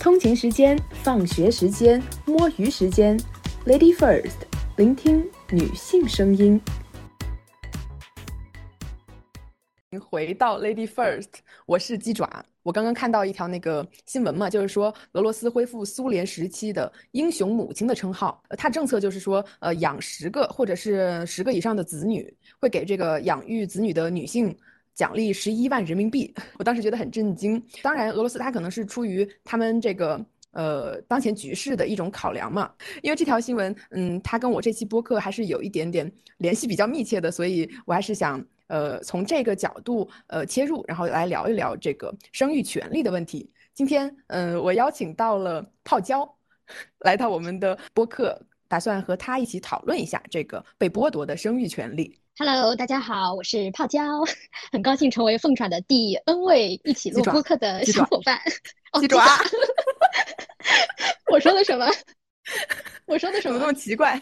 [0.00, 3.20] 通勤时间、放学时间、摸鱼时间
[3.66, 4.32] ，Lady First，
[4.78, 6.58] 聆听女性声音。
[10.00, 11.28] 回到 Lady First，
[11.66, 12.42] 我是鸡爪。
[12.62, 18.42] 我刚刚看到一条那个新闻嘛，就是说俄罗斯恢复苏联时期的英雄母亲的称号。
[18.48, 24.56] 呃，它政策就是说，呃，养十个或者是十个以上的子女，会给这个养育子女的女性。
[25.00, 26.30] 奖励十一万人民币，
[26.60, 27.62] 我当时觉得很震惊。
[27.80, 32.70] 当然，俄罗斯它可能是出于他们这个呃当前局势的一种考量嘛。
[33.02, 43.50] 因为这条新闻，嗯，它跟我这期播客还是有一点点联系比较密切的，所以我还是想呃从这个角度呃切入，然后来聊一聊这个生育权利的问题。
[43.72, 46.30] 今天，嗯，我邀请到了泡椒
[47.00, 52.19] 来到我们的播客，打算和他一起讨论一下这个被剥夺的生育权利。
[52.38, 54.00] Hello，大家好，我是泡椒，
[54.72, 58.40] 很高兴成为凤爪的第 N 位一起录播客的小伙伴。
[58.98, 59.18] 鸡爪，
[61.30, 61.86] 我说的什么？
[63.06, 64.20] 我说的什么那么奇怪？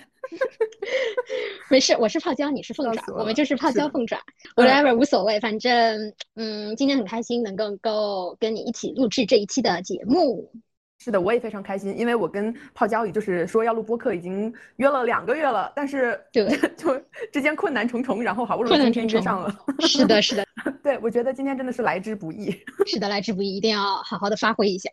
[1.70, 4.20] 没事，我是泡椒，你是凤爪，我们就是泡椒凤爪
[4.56, 10.52] ，whatever 无所谓，反正嗯，今天很开心能够够跟你一起录制这一期的节目。
[10.98, 17.00] 是的，我也非常开心，因为我跟泡椒鱼就是说要录播客，已经约了两个月了，但是对， 就
[17.32, 19.56] 之间困难重重，然后好不容易今天约上了。
[19.80, 20.44] 是的，是的，
[20.82, 22.50] 对，我觉得今天真的是来之不易。
[22.84, 24.90] 是的，来之不易，一定要好好的发挥一下。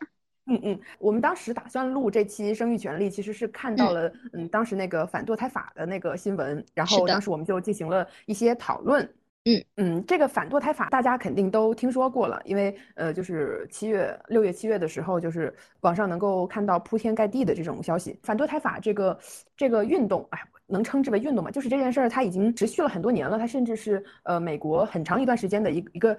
[0.47, 9.12] 嗯嗯，我们当时打算录这期生育权利，其实是看到了嗯当时那个反堕胎法的那个新闻，然后当时我们就进行了一些讨论。
[9.47, 18.19] 嗯嗯，这个反堕胎法大家肯定都听说过了，因为呃，就是七月六月七月的时候，就是网上能够看到铺天盖地的这种消息。
[18.23, 19.19] 反堕胎法这个
[19.55, 21.51] 这个运动，哎，能称之为运动吗？
[21.51, 26.17] 就是这件事儿，它已经持续了很多年了，它甚至是呃美国很长一段时间的一一个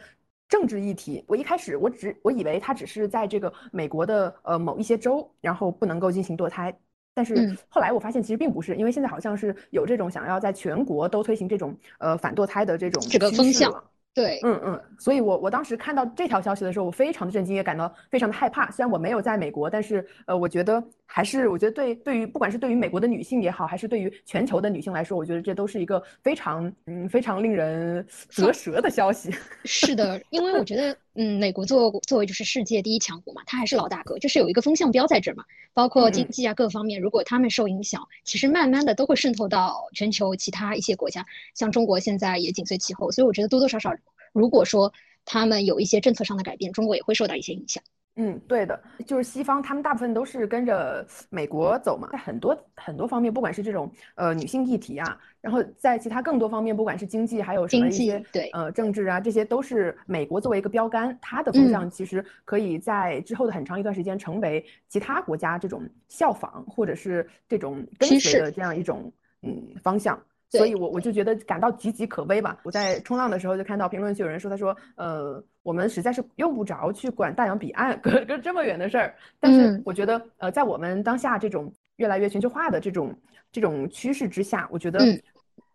[0.48, 1.24] 政治议题。
[1.26, 6.72] 我一开始我只我以为它只是在这个美国的呃某一些州，然后不能够进行堕胎。
[7.16, 13.72] 但是后来我发现其实并不是，因为现在好像是有这种想要在全国都推行这种呃反堕胎的这种这个风向。
[14.12, 18.70] 对，嗯嗯，所以我我当时看到这条消息的时候，我非常的震惊，也感到非常的害怕。
[18.70, 29.30] 虽然我没有在美国，但是呃，我觉得还是，我觉得对对于不管是对于美国的女性也好，还是对于全球的女性来说，我觉得这都是一个非常嗯非常令人啧舌的消息。
[29.64, 35.44] 是的，因为我觉得嗯，美国作作为就是世界第一强国嘛，它还是老大哥，就是有一个风向标在这儿嘛。
[35.72, 43.10] 包括经济啊各方面，如果他们受影响，其实慢慢的都会渗透到全球其他一些国家，像中国现在也紧随其后。
[43.10, 43.94] 所以我觉得多多少少。
[44.32, 44.92] 如果说
[45.24, 47.82] 他们有一些政策上的改变，中国也会受到一些影响。
[48.18, 69.12] 嗯，对的，就是西方，他们大部分都是跟着美国走嘛，在很多很多方面，不管是这种呃女性议题啊，然后在其他更多方面，不管是经济还有什么一些对呃政治啊，这些都是美国作为一个标杆，它的风向其实可以在之后的很长一段时间成为其他国家这种效仿或者是这种跟随的这样一种
[69.42, 70.18] 嗯方向。
[70.48, 72.58] 所以，我我就觉得感到岌岌可危吧。
[72.62, 79.14] 我在冲浪的时候就看到评论区有人说，他说，呃，我们实在是用不着去管大洋彼岸隔隔这么远的事儿。
[79.40, 83.12] 但是，我觉得，呃，在我们当下这种越来越全球化的这种
[83.50, 85.00] 这种趋势之下，我觉得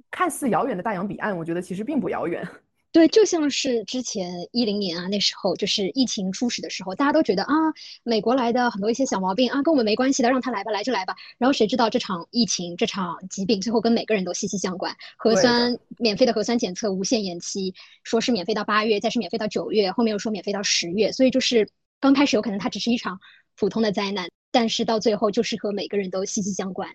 [0.09, 2.47] 看似遥远的大洋彼岸，我觉得其实并不遥远。
[2.91, 7.53] 对，就像是之前一零年啊，那时候就是疫情初始的时候，大家都觉得啊，
[8.03, 11.15] 美国来的很多一些小毛病啊，跟我们没关系的，让他来吧，来就来吧。
[11.37, 14.93] 然后谁知道这场疫情，这场疾病最后跟每个人都息息相关。
[15.17, 21.13] 核酸免费的核酸检测无限延期，说是免费到八月，再是免费到九月，后面又说免费到十月。
[21.13, 21.69] 所以就是
[22.01, 23.21] 刚开始有可能它只是一场
[23.55, 26.89] 普通的灾难，但是到最后就是和每个人都息息相关。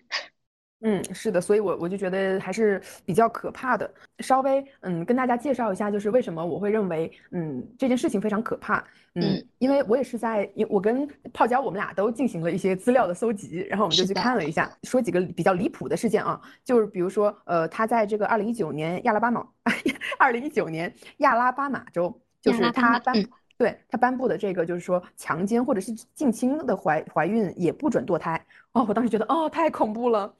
[0.81, 3.91] 嗯，是的，所以，我我就觉得还是比较可怕的。
[4.19, 8.83] 稍微，嗯，跟大家介绍一下，就是为什么我会认为，嗯，这件事情非常可怕。
[9.15, 19.43] 嗯，因为我也是在，我跟泡椒，我们俩都进行了一些资料的搜集，然后我们就去看了一下，说几个比较离谱的事件啊，就是比如说，呃，他在这个二零一九年亚拉巴马，
[20.19, 23.15] 二零一九年亚拉巴马州，就是他颁，
[23.57, 28.39] 对他颁布的这个，就是说强奸或者是近亲的怀怀孕也不准堕胎。
[28.73, 30.31] 哦，我当时觉得，哦，太恐怖了。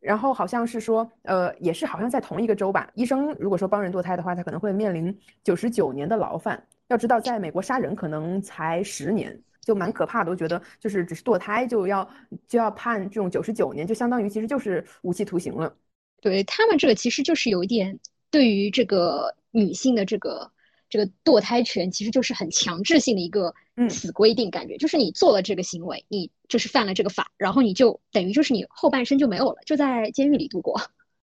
[0.00, 2.90] 然后好像是说，呃，也是好像在同一个州吧。
[2.94, 6.62] 医生如果说帮人堕胎的话，他可能会面临九十九年的牢饭。
[6.88, 10.30] 要知道，在美国杀人可能才十年，就蛮可怕的。
[10.30, 12.08] 我觉得，就是只是堕胎就要
[12.48, 15.72] 就要判这种九十九年，就相当于其实就是无期徒刑了。
[16.20, 17.98] 对他们这个其实就是有一点
[18.30, 20.50] 对于这个女性的这个。
[20.90, 23.54] 这个堕胎权其实就是很强制性的一个
[23.88, 30.78] 死规定，感觉就是你做了这个行为，你就是犯了这个法，然后你就等于就是你后半生就没有了，就在监狱里度过，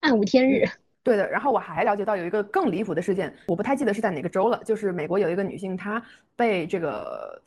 [0.00, 0.66] 暗无天日。
[1.04, 6.00] 对的，然后我还了解到有一个更离谱的事件，我不太记得是在哪个州了，就是美国有一个女性，她
[6.36, 7.42] 被这个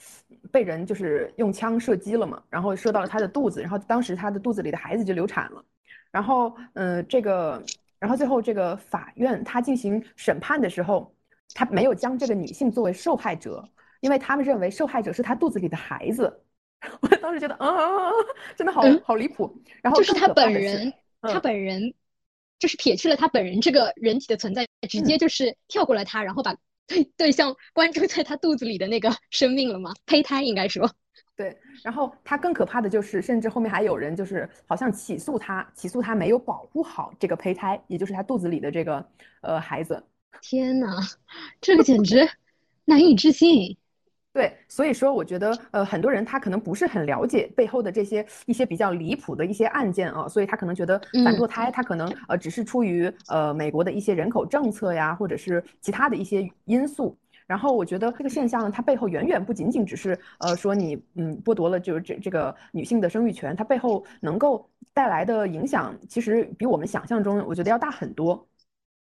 [0.52, 5.64] 被人就是用枪射击了嘛，然后射到了她的肚子，然后当时她的肚子里的孩子就流产了，
[6.12, 7.64] 然后嗯，这个，
[7.98, 11.15] 然后最后这个法院他进行审判的时候，
[11.56, 13.68] 他没有将这个女性作为受害者，
[14.02, 16.44] 因为他们认为受害者是她肚子里的孩子，
[17.02, 18.12] 我当时觉得啊，
[18.56, 21.92] 真的好好离谱，然后就是他本人，他本人。
[22.58, 26.56] 就是撇去了他本人这个人体的存在，直接就是跳过了他，然后把
[26.88, 29.92] 对对象关注在他肚子里的那个生命了吗？
[30.06, 30.90] 胚胎应该说，
[31.36, 31.56] 对。
[31.84, 39.06] 然后他更可怕的就是，甚至后面还有人就是好像起诉他，起诉他没有保护好这个胚胎，也就是他肚子里的这个
[39.42, 40.02] 呃孩子。
[40.42, 40.98] 天哪，
[41.60, 42.28] 这个简直
[42.86, 43.78] 难以置信。
[44.34, 57.18] 对，所以说我觉得，呃，很多人他可能不是很了解背后的这些一些比较离谱的一些案件啊，所以他可能觉得反堕胎，他可能呃只是出于呃美国的一些人口政策呀，或者是其他的一些因素。
[57.48, 68.46] 然后我觉得这个现象呢，它背后远远不仅仅只是呃说你嗯剥夺了就是这这个女性的生育权，它背后能够带来的影响，其实比我们想象中我觉得要大很多。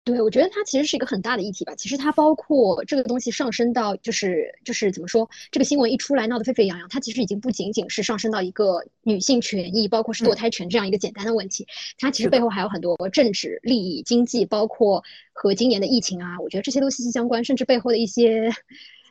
[0.06, 1.74] 对，我觉得它其实是一个很大的议题吧。
[1.74, 11.66] 其实它包括这个东西上升到，就是就是怎么说，这个新闻一出来闹得沸沸扬扬，它其实已经不仅仅是上升到一个女性权益，包括是堕胎权这样一个简单的问题。
[11.98, 15.04] 它其实背后还有很多政治利益、经济，包括
[15.34, 18.52] 和今年的疫情啊，我觉得这些都息息相关，甚至背后的一些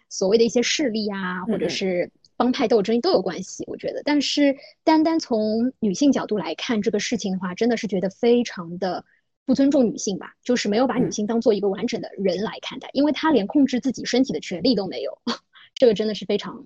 [0.08, 3.64] 所谓的一些势力啊，或者是帮派斗争都有关系。
[3.66, 9.04] 我觉得，但是单单从女性角度来看这个事情的话，真的是觉得非常的。
[9.46, 15.18] 不尊重女性吧，就是没有把女性当做一个完整的人来看待，因为她连控制自己身体的权利都没有，
[15.74, 16.64] 这个真的是非常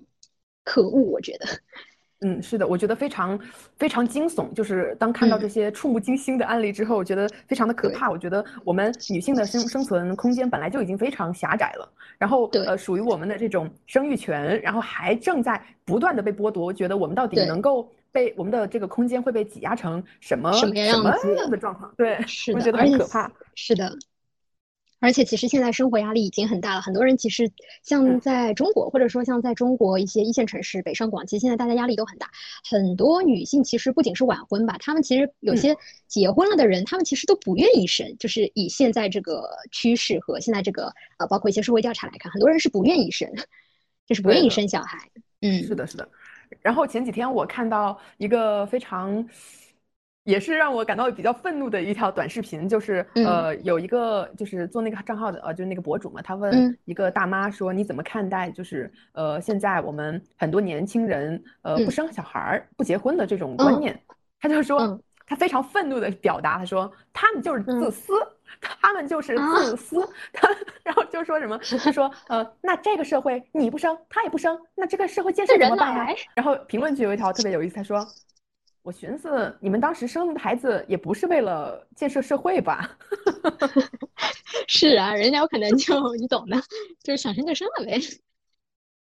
[0.63, 1.45] 可恶，我觉得。
[2.21, 3.39] 嗯，是的，我觉得非常
[3.77, 8.09] 非常惊悚，就是当看到这些触目惊心的案例之后，我觉得非常的可怕。
[8.09, 16.65] 我觉得我们女性的生生存空间本来就已经非常狭窄了，然后呃，属于我们的这种生育权，然后还正在不断的被剥夺。
[16.65, 17.89] 我觉得我们到底能够。
[18.11, 21.93] 被我们的这个空间会被挤压成什么什么样子的状况？
[21.97, 23.31] 对， 是的，觉得很可怕。
[23.55, 23.97] 是的，
[24.99, 26.81] 而且其实现在生活压力已经很大了。
[26.81, 27.49] 很多人其实
[27.83, 32.29] 像在中国，或者说像在中国一些一线城市，北上广，其实现在大家压力都很大。
[32.69, 35.75] 很多女性其实不仅是晚婚吧，她们其实有些
[36.07, 38.15] 结婚了的人，她们其实都不愿意生。
[38.19, 43.29] 就是以现在这个趋势和现在这个呃，包括一些社会调查来看，很多人是不愿意生，
[44.05, 44.97] 就是不愿意生小孩。
[45.41, 46.09] 嗯，是的，是的。
[46.61, 49.27] 然后前几天我看到一个非常，
[50.23, 63.99] 也是让我感到比较愤怒的一条短视频，就是呃有一个就是做那个账号的呃就是那个博主嘛，他问一个大妈说你怎么看待就是呃现在我们很多年轻人呃不生小孩儿不结婚的这种观念，
[64.39, 64.95] 他就说
[65.29, 68.13] 他非常愤怒的表达，他说他们就是自私。
[68.59, 70.01] 他们就是自私，
[70.33, 70.49] 他
[70.83, 76.07] 然后就说什么， 他说呃，那这个社会你不生，他也不生，那这个社会建设怎么办呀？
[76.33, 78.05] 然后评论区有一条特别有意思，他说，
[78.81, 82.89] 我寻思你们当时生的孩子也不是为了建设社会吧？
[84.67, 86.57] 是啊，人家有可能就你懂的，
[87.03, 87.99] 就是想生就生了呗，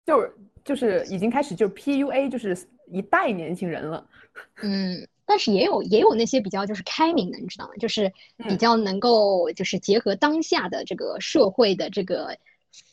[0.04, 0.36] 就是
[0.66, 4.06] 就是已经开始就 PUA，就是一代年轻人了，
[4.64, 5.08] 嗯。
[5.28, 7.74] 但是也有也有那些比较就是开明的，你知道吗？
[7.80, 12.38] 就是比较能够就是结合当下的这个社会的这个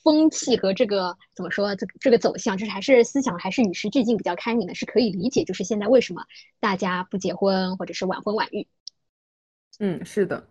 [0.03, 5.45] 风气和这个怎么说这这个走向，就是还是思想还是与时俱进，比较开明的，是可以理解。
[5.45, 6.25] 就是现在为什么
[6.59, 8.67] 大家不结婚或者是晚婚晚育？
[9.79, 10.47] 嗯，是的，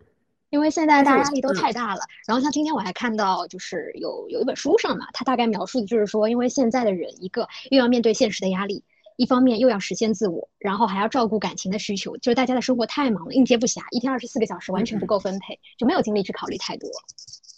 [0.51, 2.01] 因为现在大家压力都太大了。
[2.25, 8.85] 然后像今天我还看到就是有有一本书上嘛，它大概描述的就是说，因为现在的人一个又要面对现实的压力。
[9.17, 16.89] 一方面又要实现自我，然后还要照顾感情的需求，就是大家的生活太忙了，应接不暇，一天二十四个小时完全不够分配，就没有精力去考虑太多，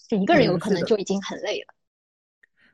[0.09, 1.73] 就一个人有可能就已经很累了。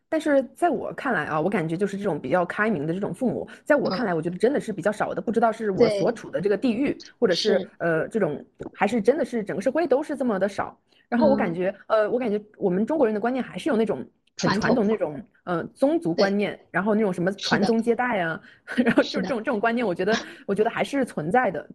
[0.09, 5.21] 但是在我看来啊，我感觉就是这种比较开明的这种父母，在我看来，我觉得真的是比较少的。
[5.21, 10.77] 不知道是我所处的这个地域，或者是呃这种，还是真的是整个社会都是这么的少。
[11.07, 14.05] 然后我感觉，呃，我感觉我们中国人的观念还是有那种。
[14.47, 18.39] 很传统那种，呃，宗族观念，然后那种什么传宗接代啊，
[18.83, 20.15] 然后就这种这种观念，我觉得，
[20.47, 21.69] 我觉得还是存在的。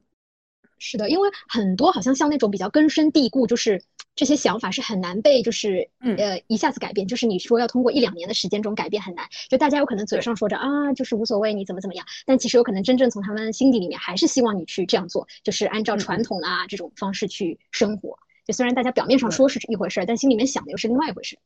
[0.79, 3.83] 是的，因为很多好像像那种比较根深蒂固，就是
[4.15, 7.09] 这些想法是很难被，就是呃一下子改变。
[7.09, 18.19] 就是你说要通过一两年的时间中改变很难，就大家有可能嘴上说着啊，就是无所谓，你怎么怎么样，但其实有可能真正从他们心底里面还是希望你去这样做，就是按照传统啊这种方式去生活。
[18.45, 21.39] 就虽然大家表面上说是一回事儿，但心里面想的又是另外一回事。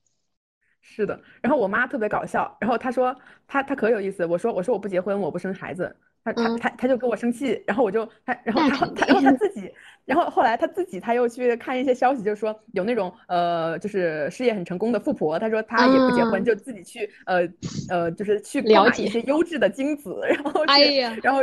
[0.93, 3.15] 是的，然后我妈特别搞笑，然后她说
[3.47, 5.95] 她她可有意思，我说我说我不结婚，我不生孩子，
[6.25, 9.73] 她她她她就跟我生气，然后我就她然后他他然后她自己。
[10.07, 17.49] 然后后来她自己她又去看一些消息，就是说有那种呃，就是事业很成功的富婆，她说她也不结婚，就自己去呃
[17.89, 21.41] 呃，就是去了解一些优质的精子，然后哎呀，然后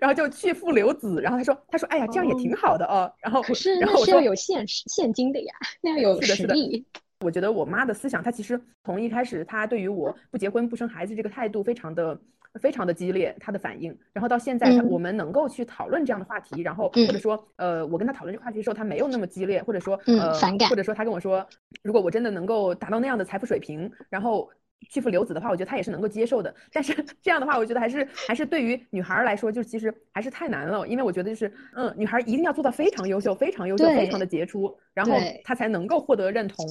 [0.00, 3.12] 然后就去富留子，然后她说她说哎呀，这样也挺好的哦。
[3.20, 5.52] 然后可是然后是要有现实现金的呀，
[5.82, 6.86] 那要有实力。
[7.24, 12.16] 我觉得我妈的思想，她其实从一开始，她对于我不结婚不生孩子这个态度非常的。
[12.60, 21.44] 非常的激烈，她的反应，然后到现在，我们能够去讨论这样的话题，然后或者说，呃，我跟她讨论这个话题的时候，她没有那么激烈，或者说，呃，反感，或者说她跟我说，
[21.82, 24.48] 如果我真的能够达到那样的财富水平，然后
[24.88, 26.54] 去父留子的话，我觉得他也是能够接受的。
[26.72, 36.64] 但是 这样的话，我觉得还是还是对于女孩来说，就是其实还是太难了，因为我觉得就是，嗯，女孩一定要做到非常优秀，非常优秀，非常的杰出，然后她才能够获得认同。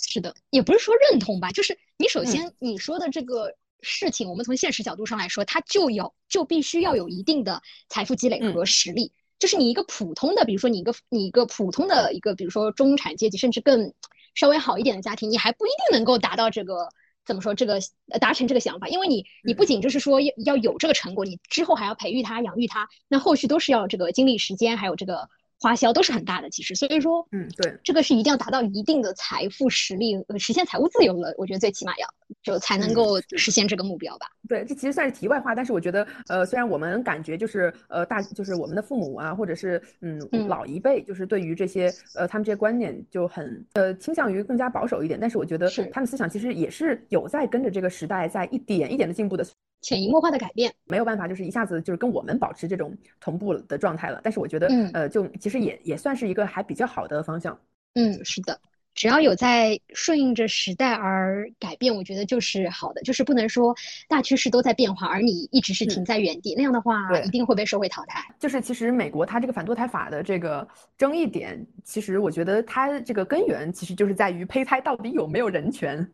[0.00, 3.54] 是的，也不是说认同吧，就是你首先你说的这个。
[3.82, 9.10] 事情，我们从现实角度上来说，它就有就必须要有一定的财富积累和实力。
[9.38, 13.94] 就是你一个普通的，比如说你一个你一个普通的一个，比如说中产阶级，甚至更
[14.34, 16.90] 稍微好一点的家庭，你还不一定能够达到这个
[17.24, 17.80] 怎么说这个
[18.20, 25.26] 达成这个想法，因为你你不仅就是说要要有这个成果，你之后还要培育他、养育他，那后续都是要这个精力、时间还有这个。
[25.60, 31.34] 花销都是很大的，其实，所以说，嗯，对，这个是一定要达到一定的财富实力，呃，实现财务自由了。
[31.36, 32.08] 我觉得最起码要
[32.42, 34.26] 就才能够实现这个目标吧。
[34.48, 49.46] 对，这其实算是题外话，但是我觉得，呃，虽然我们感觉就是呃大就是我们的父母啊，或者是嗯老一辈，就是对于这些呃他们这些观念就很呃倾向于更加保守一点，但是我觉得他们思想其实也是有在跟着这个时代在一点一点的进步的。
[49.82, 54.20] 潜移默化的改变没有办法，就是一下子就是跟我们保持这种同步的状态了。
[54.22, 57.58] 但是我觉得，呃，就其实也也算是一个还比较好的方向。
[57.94, 58.60] 嗯，是的，
[59.00, 63.00] 只要有在顺应着时代而改变，我觉得就是好的。
[63.00, 63.74] 就是不能说
[64.06, 68.22] 大趋势都在变化，而你一直是停在原地，那样的话一定会被社会淘汰。
[68.38, 76.06] 就是其实美国它这个反堕胎法的这个争议点，其实我觉得它这个根源其实就是在于胚胎到底有没有人权。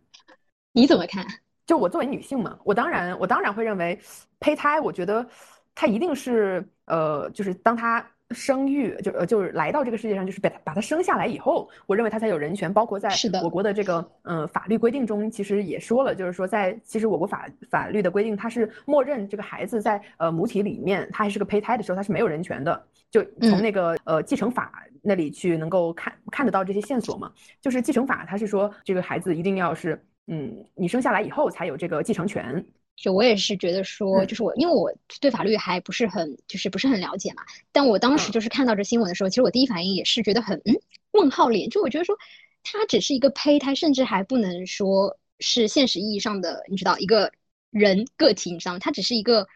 [0.71, 1.26] 你怎么看？
[1.66, 3.99] 就我作为女性嘛，我当然我当然会认为，
[4.38, 5.26] 胚胎，我觉得
[5.75, 12.73] 它一定是呃，就是当它生育就呃就是来到这个世界上，就是把把他生下来以后，我认为他才有人权。
[12.73, 13.09] 包括在
[13.42, 22.87] 我国的这个呃法律规定中，其实也说了，就是说在其实我国法法律的规定，它是默认这个孩子在呃母体里面，他还是个胚胎的时候，他是没有人权的。
[23.11, 27.30] 就从那个呃继承法那里去能够看看得到这些线索嘛，
[27.61, 30.02] 就是继承法它是说这个孩子一定要是。
[30.28, 32.66] 嗯，你生下来以后才有这个继承权。
[32.97, 37.43] 就我也是觉得说，就是我因为我对法律还不是很就是不是很了解嘛。
[37.71, 40.75] 但我当时就是看到这新闻的时候，其实我第一反应也是觉得很嗯
[41.12, 41.69] 问号脸。
[41.69, 42.17] 就我觉得说，
[42.62, 47.31] 它只是一个胚胎，甚至还不能说是现实意义上的，你知道一个
[47.71, 48.79] 人个体，你知道吗？
[48.79, 49.47] 它只是一个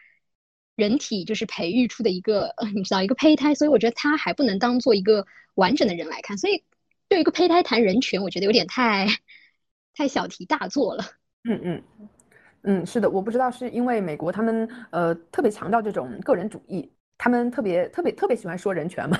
[0.75, 6.37] 人体就是培育出的一个， 你知道一个胚胎，所以我觉得它还不能当做一个完整的人来看。
[6.37, 6.63] 所以
[7.09, 9.07] 对一个胚胎谈人权，我觉得有点太。
[9.93, 11.03] 太小题大做了。
[11.43, 11.83] 嗯嗯
[12.63, 19.19] 嗯，是的，我不知道是因为美国他们呃特别强调这种个人主义，他们特别特别特别喜欢说人权嘛。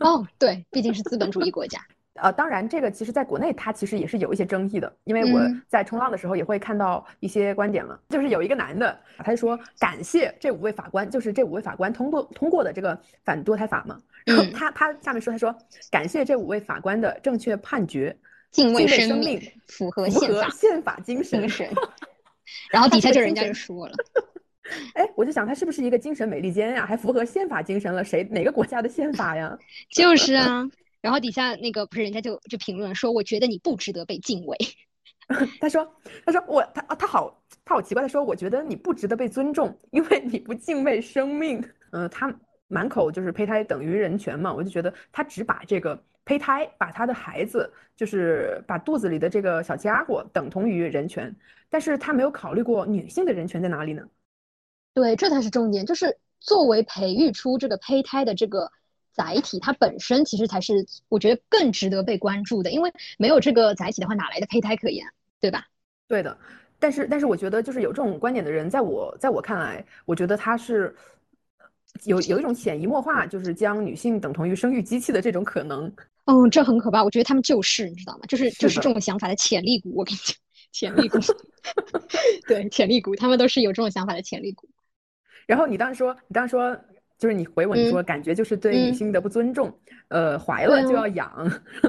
[0.00, 1.80] 哦，对，毕竟是资本主义国家。
[2.18, 13.98] 呃，当然这个其实在国内它其实也是有一些争议的，因为我在冲浪的时候也会看到一些观点嘛，就是有一个男的，他就说感谢这五位法官，就是这五位法官通过通过的这个反堕胎法嘛。
[14.24, 15.54] 然后他他下面说他说
[15.90, 18.16] 感谢这五位法官的正确判决。
[18.52, 19.38] 敬畏生命，
[19.68, 21.46] 符合宪法宪法精神。
[22.70, 23.94] 然后底下就人家就说了，
[24.94, 26.84] 哎，我就想他是不是一个精神美利坚呀？
[26.86, 28.04] 还符合宪法精神了？
[28.04, 29.56] 谁哪个国家的宪法呀？
[29.90, 30.68] 就是啊。
[31.00, 34.56] 然后底下那个不是人家就就评论说，我觉得你不值得被敬畏。
[35.60, 35.88] 他说，
[36.24, 41.62] 他说我他他好他好奇怪，他说我觉得你不值得被尊重，因为你不敬畏生命。
[41.92, 42.32] 嗯，他
[42.68, 46.02] 满口就是胚胎等于人权嘛，我就觉得他只把这个。
[46.26, 51.34] 胚胎把他的孩子，就是把肚子里的这个小家伙等同于人权，
[51.70, 54.02] 但是他没有考虑过女性的人权在哪里呢？
[54.92, 58.70] 对，这才是重点，就是作为培育出这个胚胎的这个
[59.12, 65.06] 载体，它本身其实才是我觉得更值得被关注的，因为没有这个载体的话，哪来的胚胎可言，
[65.40, 65.64] 对吧？
[66.08, 66.36] 对的，
[66.78, 70.94] 但是但是我觉得就是有这种观点的人，在我在我看来，我觉得他是。
[72.04, 75.90] 有有一种潜移默化，就是将女性等同于生育机器的这种可能。
[76.26, 77.02] 嗯，这很可怕。
[77.02, 78.20] 我觉得他们就是，你知道吗？
[78.28, 79.92] 就是就是这种想法的潜力股。
[79.94, 80.36] 我跟你讲，
[80.72, 81.18] 潜力股。
[82.46, 84.68] 对，潜力股，他们都是有这种想法的潜力股。
[85.46, 86.76] 然后你当时说，你当时说，
[87.18, 89.72] 就是你回我，你说感觉就是对女性的不尊重。
[90.08, 91.32] 呃，怀了就要养。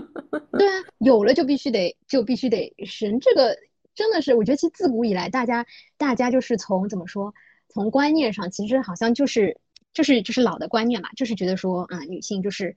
[0.58, 3.20] 对啊，有了就必须得就必须得生。
[3.20, 3.58] 这个
[3.96, 5.66] 真的是，我觉得其实自古以来，大家
[5.98, 7.34] 大家就是从怎么说？
[7.70, 9.60] 从观念上，其实好像就是
[9.94, 12.76] 就是就是老的观念嘛，就是觉得说，啊，女性就是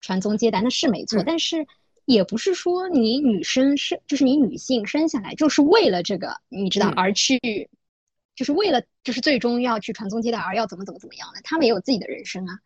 [0.00, 1.22] 传宗接代，那是没错。
[1.24, 1.66] 但是
[2.04, 7.38] 也不是说你女生生，就是你女性生下来就是为了这个，你知道而去，
[8.34, 12.58] 就是为了就是最终要去传宗接代而要怎么怎么怎么样的，他们也有自己的人生啊，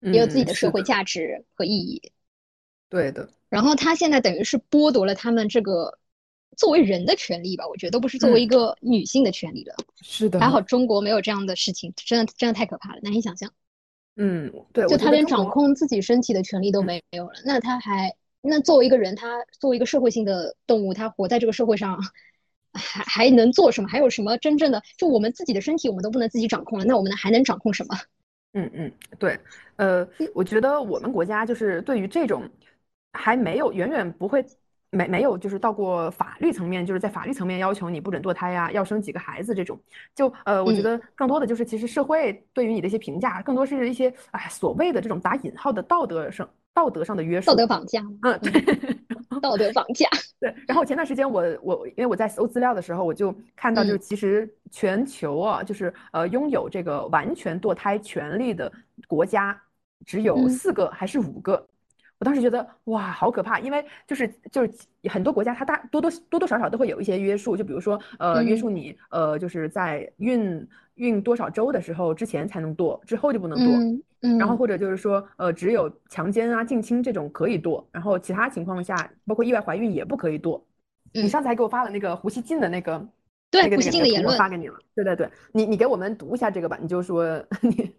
[0.00, 2.12] 也有自己的社会价值和意义。
[2.88, 3.28] 对的。
[3.48, 5.98] 然后他现在等于是剥夺了他们这个。
[6.56, 9.74] 作为人的权利吧，我觉得都不是作为一个女性的权利了。
[10.00, 13.52] 是的，还好中国没有这样的事情，真的真的太可怕了，难以想象。
[14.16, 21.98] 嗯，对，就他连掌控自己身体的权利都没有了，那他还那作为一个人，他作为一个社会性的动物，他活在这个社会上，
[22.72, 23.88] 还还能做什么？
[23.88, 24.82] 还有什么真正的？
[24.96, 27.96] 就我们自己的身体，我们都不能自己掌控了，那我们还能掌控什么？
[28.54, 29.38] 嗯嗯，对，
[29.76, 32.48] 呃，我觉得我们国家就是对于这种
[33.12, 34.44] 还没有远远不会。
[34.90, 39.78] 没没有，就是到过法律层面，就是在法律层面要求你不准堕胎呀，要生几个孩子这种，
[40.14, 48.52] 就呃，我觉得更多的就是其实社会对于你的一些评价，更多是一些哎所谓的这种打引号的道德上道德上的约束，道德绑架，嗯，对，
[49.42, 50.54] 道德绑架， 对。
[50.68, 58.72] 然后前段时间我我因为我在搜资料的时候，我就看到就是其实全球啊，就是呃拥有这个完全堕胎权利的
[59.08, 59.60] 国家
[60.04, 61.66] 只有四个还是五个。
[62.18, 64.70] 我当时觉得哇，好可怕，因为就是就是
[65.10, 80.62] 很多国家它大多多多多少少都会有一些约束，就比如说呃约束你呃就是在孕孕多少周的时候之前才能堕，之后就不能堕，嗯，然后或者就是说呃只有强奸啊近亲这种可以堕，然后其他情况下包括意外怀孕也不可以堕。
[81.12, 83.06] 你上次还给我发了那个胡锡进的那个。
[83.50, 84.74] 对胡锡进的言论发给你了。
[84.94, 86.78] 对对对，你你给我们读一下这个吧。
[86.80, 87.24] 你就说
[87.60, 87.90] 你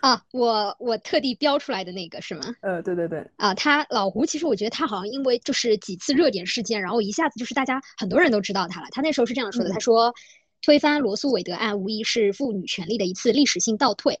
[0.00, 2.42] 啊，我我特地标出来的那个是吗？
[2.62, 3.24] 呃，对对对。
[3.36, 8.86] 啊，他老胡其实我觉得他好像因为就是几次热点事件，然后一下子就是大家很多人都知道他了。
[8.90, 10.14] 他那时候是这样说的：他说，
[10.62, 14.18] 推翻罗素韦德案无疑是妇女权利的一次历史性倒退，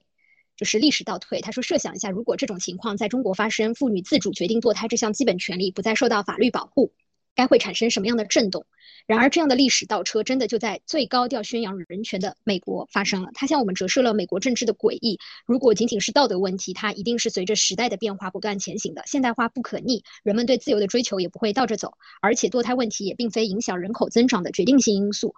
[0.56, 1.40] 就是历史倒退。
[1.40, 6.92] 他说，设想一下，如果这种情况在中国发生，妇女自主决定堕胎这项基本权利不再受到法律保护，
[7.40, 8.66] 该会产生什么样的震动？
[9.06, 13.30] 然而，这样的历史倒车真的就在最高调宣扬人权的美国发生了。
[13.34, 15.18] 它向我们折射了美国政治的诡异。
[15.46, 19.02] 如果仅仅是道德问题，它一定是随着时代的变化不断前行的。
[19.06, 21.94] 现代化不可逆，人们对自由的追求也不会倒着走。
[22.20, 25.34] 而且，堕胎问题也并非影响人口增长的决定性因素。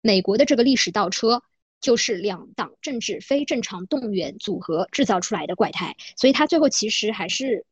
[0.00, 1.42] 美国的这个历史倒车，
[1.80, 5.96] 就是两党政治非正常动员组合制造出来的怪胎。
[6.16, 7.66] 所以，他最后其实还是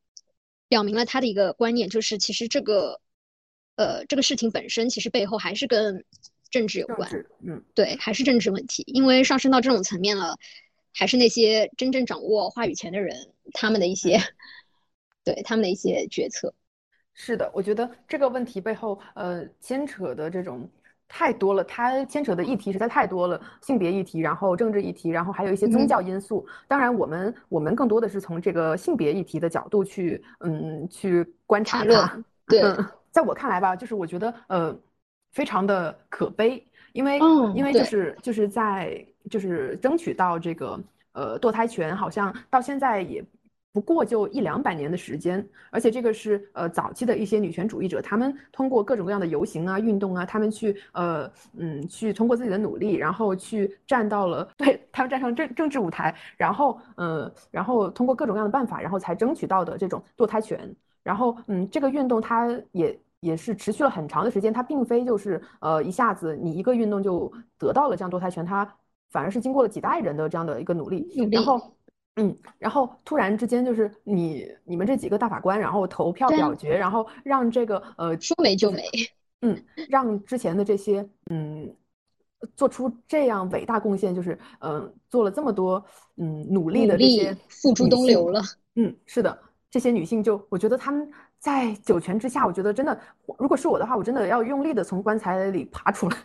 [0.67, 2.99] 表明了他的一个观念，就是其实这个。
[3.79, 6.03] 呃，这个事情本身其实背后还是跟
[6.51, 7.09] 政治有关，
[7.41, 10.35] 嗯，对，还是政治问题，因为上升到这种层面了，
[10.93, 13.15] 还是那些真正掌握话语权的人，
[13.53, 14.19] 他们的一些，
[15.23, 16.53] 对他们的一些决策。
[17.13, 20.69] 是的，我觉得这个问题背后，呃，牵扯的这种
[21.07, 26.45] 太多了，它牵扯的议题实在太多了，性别议题，然后政治议题，然后还有一些宗教因素。
[26.67, 32.61] 当然，我们我们更多的是从这个性别议题的角度去，嗯，去观察它，对。
[33.11, 34.77] 在我看来吧，就是我觉得呃，
[35.31, 37.19] 非常的可悲，因为
[37.55, 40.79] 因为就是就是在就是争取到这个
[41.13, 43.25] 呃堕胎权，好像到现在也
[43.73, 60.75] 不过就一两百年的时间，而且这个是呃早期的一些女权主义者，他们通过各种各样的游行啊、运动啊，他们去呃嗯去通过自己的努力，然后去站到了 对他们站上政政治舞台，然后嗯然后通过各种各样的办法，然后才争取到的这种堕胎权。
[61.09, 68.63] 然后，嗯，这个运动它也也是持续了很长的时间，它并非就是呃一下子你一个运动就得到了这样多胎权，它
[69.09, 71.07] 反而是经过了几代人的这样的一个努力。
[71.31, 71.59] 然后，
[72.17, 78.83] 嗯，然后突然之间就是你你们这几个大法官，然后投票表决，然后让这个呃说没就没，
[79.41, 81.73] 嗯，让之前的这些嗯
[82.55, 85.83] 做出这样伟大贡献，就是嗯做了这么多
[86.17, 88.43] 嗯努力的这些付诸东流了。
[88.75, 89.39] 嗯，是的。
[89.71, 92.99] 这些女性就，我觉得她们在九泉之下，我觉得真的，
[93.37, 96.17] 如果是我的话，我真的要用力的从棺材里爬出来。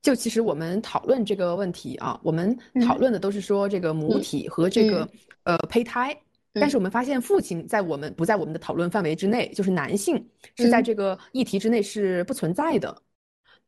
[0.00, 5.08] 就其实我们讨论这个问题啊，我们讨论的都是说这个母体和这个
[5.42, 6.16] 呃胚胎，
[6.52, 10.24] 但是我们发现父亲在我们不在我们的讨论范围之内，就是男性
[10.56, 12.96] 是在这个议题之内是不存在的。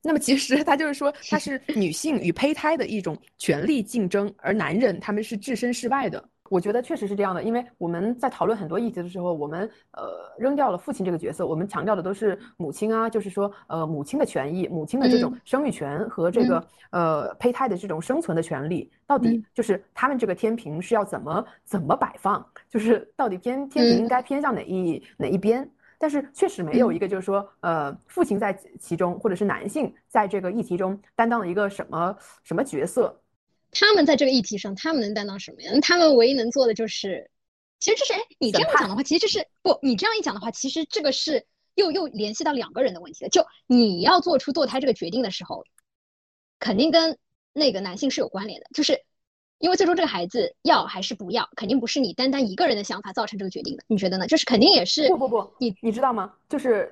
[0.03, 6.23] 那么其实他就是说，他是女性与胚胎的一种权力竞争，而男人他们是置身事外的。
[6.49, 25.71] 我觉得确实是这样的，因为我们在讨论很多议题的时候，我们呃扔掉了父亲这个角色，我们强调的都是母亲啊，就是说呃母亲的权益，母亲的这种生育权和这个呃胚胎的这种生存的权利，到底就是他们这个天平是要怎么怎么摆放，就是到底偏天平应该偏向哪一哪一边？
[26.03, 33.23] 但是确实没有一个就是说，呃，父亲在其中，或者是男性在这个议题中担当了一个什么什么角色。
[33.71, 35.71] 他们在这个议题上，他们能担当什么呀？
[35.83, 37.31] 他们唯一能做的就是，
[37.81, 43.29] 其实这是，哎，你这样讲的话，其实这是不，你这样一讲的话，其实这个是又又联系到两个人的问题了。
[43.29, 45.63] 就你要做出堕胎这个决定的时候，
[46.59, 47.19] 肯定跟
[47.53, 48.99] 那个男性是有关联的，就是。
[49.61, 53.85] 因为最终这个孩子要还是不要，肯定不是你单单一个人的想法造成这个决定的。
[53.87, 54.27] 你觉得呢？
[54.27, 56.33] 就是肯定也是不不不，你你知道吗？
[56.49, 56.91] 就是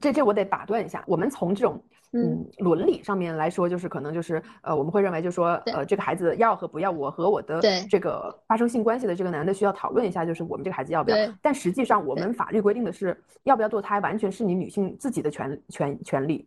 [0.00, 1.02] 这这我得打断一下。
[1.06, 11.16] 我们从这种嗯伦理上面来说，就是可能就是呃我们会认为就是说呃这个孩子要和不要，我和我的这个发生性关系的这个男的需要讨论一下，就是我们这个孩子要不要。
[11.42, 16.46] 但实际上我们法律规定的是要不要堕胎，完全是你女性自己的权权权利，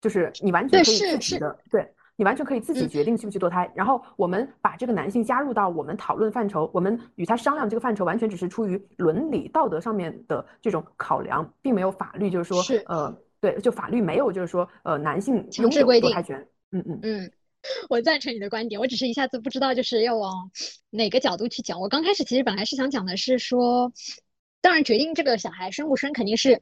[0.00, 1.92] 就是你完全可以自己的对。
[2.20, 16.46] 你完全可以自己决定去不去堕胎，然后我们把这个男性加入到我们讨论范畴，我们与他商量这个范畴，完全只是出于伦理道德上面的这种考量，并没有法律，就是说，是呃，对，就法律没有就是说，呃，男性强制规定堕胎权。
[16.72, 17.30] 嗯嗯嗯，
[17.88, 20.50] 我赞成你的观点，我只是一下子不知道就是要往
[20.90, 21.80] 哪个角度去讲。
[21.80, 23.90] 我刚开始其实本来是想讲的是说，
[24.60, 26.60] 当然决定这个小孩生不生肯定是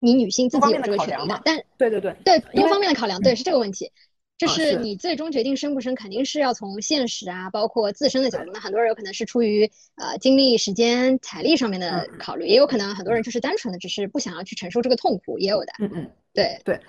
[0.00, 3.90] 你女性自己有这个权利的，但对对对对多方面的考量，对是这个问题。
[4.38, 8.52] 就是你最终决定生不生，肯定是要从现实啊，包括自身的角度。
[8.54, 15.72] 那很多人有可能是出于呃精力、时间、财力上面的考虑，也有可能很多人就是单纯的只是不想要去承受这个痛苦，也有的。
[15.80, 16.80] 嗯嗯，对对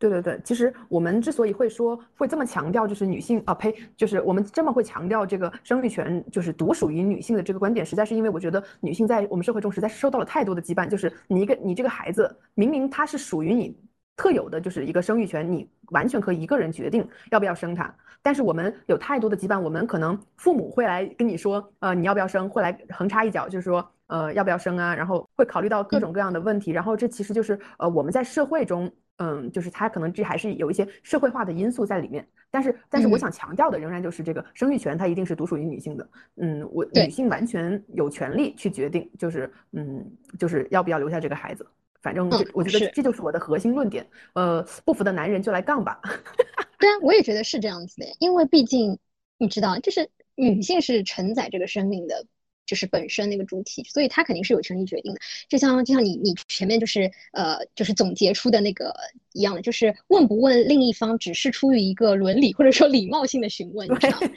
[0.00, 0.40] 对对对。
[0.44, 10.88] 其实我们之所以会说会这么强调，就是女性啊呸，就是我们这么会强调这个生育权就是独属于女性的这个观点，实在是因为我觉得女性在我们社会中实在是受到了太多的羁绊。
[10.88, 13.72] 就是你一个你这个孩子，明明他是属于你。
[14.16, 17.94] 特有的就是一个生育权，你完全可以一个人决定要不要生他。
[18.22, 24.94] 但是我们有太多的羁绊，我们可能父母会来跟你说，呃，你要不要生，会来横插一脚，就是说，呃，要不要生啊？
[24.94, 26.72] 然后会考虑到各种各样的问题。
[26.72, 32.26] 然后这其实就是呃我们在社会中，嗯，就是他可能这还是有一些社会化的因素在里面。
[32.50, 36.08] 但是但是我想强调的仍然就是这个生育权，它一定是独属于女性的。
[36.36, 40.04] 嗯，我女性完全有权利去决定，就是嗯，
[40.38, 41.64] 就是要不要留下这个孩子。
[42.06, 44.06] 反正我觉得这就是我的核心论点。
[44.34, 46.00] 呃，不服的男人就来杠吧。
[46.78, 48.06] 对啊，我也觉得是这样子的。
[48.20, 48.96] 因为毕竟
[49.38, 52.24] 你知道，就是女性是承载这个生命的，
[52.64, 55.18] 就是本身那个主体，所以她肯定是有权利决定的。
[55.48, 58.94] 就像就像你你前面就是呃就是总结出的那个
[59.32, 64.30] 一样的，就是问不问另一方只是出于一个伦理或者说礼貌性的询问，你知道吗？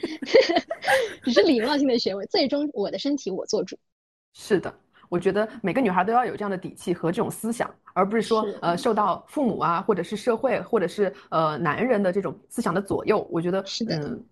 [1.22, 3.78] 只是礼貌性的询问，最终我的身体我做主。
[4.34, 4.74] 是的。
[5.10, 13.28] 我觉得每个女孩都要有这样的底气和这种思想，而不是说呃受到父母啊，或者是社会，或者是呃男人的这种思想的左右。
[13.30, 14.24] 我觉得是的，嗯，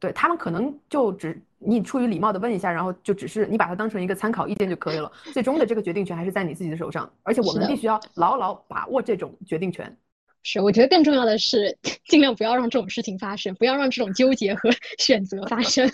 [0.00, 5.12] 对他们可能就只你出于礼貌的问一下，然后就只是你把它当成一个参考意见就可以了。
[5.34, 9.94] 最终的这个决定权还是在你自己的手上，而且我们必须要牢牢把握这种决定权。
[10.42, 11.76] 是，我觉得更重要的是，
[12.08, 15.88] 尽量不要让这种事情发生，不要让这种纠结和 选择发生。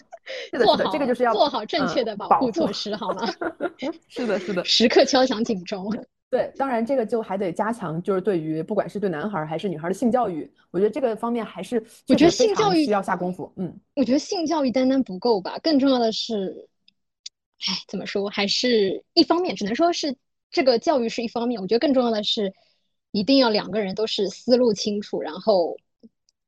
[0.63, 3.27] 做好这个就是要做好正确的保护措施，好吗？
[4.09, 5.91] 是的，是的，时刻敲响警钟。
[6.31, 13.51] 对，当然这个就还得加强，就是对于不管是对男孩还是女孩的性教育，我觉得这个方面还是我觉得性教育需要下功夫。
[13.57, 16.69] 嗯，我觉得性教育单单不够吧，更重要的是，
[17.67, 18.29] 哎，怎么说？
[18.29, 20.15] 还是一方面，只能说是
[20.51, 21.61] 这个教育是一方面。
[21.61, 22.51] 我觉得更重要的是。
[23.11, 25.77] 一定要两个人都是思路清楚，然后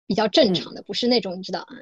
[0.07, 1.75] 比较正常的，不是那种你知道啊，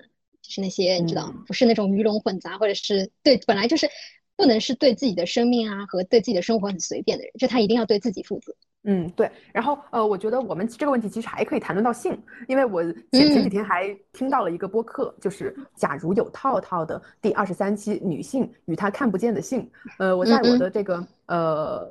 [0.42, 3.88] 就是那些你知道，不是那种鱼龙混杂，或者是对本来就是
[4.36, 8.54] 不能是对自己的生命啊和对自己的生活很随便的人，就他一定要对自己负责。
[8.90, 9.30] 嗯，对。
[9.52, 19.70] 然后呃，我觉得我们这个问题其实还可以谈论到性，因为我前前几天还听到了一个播客，就是《假如有套套》的第二十三期，女性与她看不见的性。
[19.98, 21.86] 呃，我在我的这个呃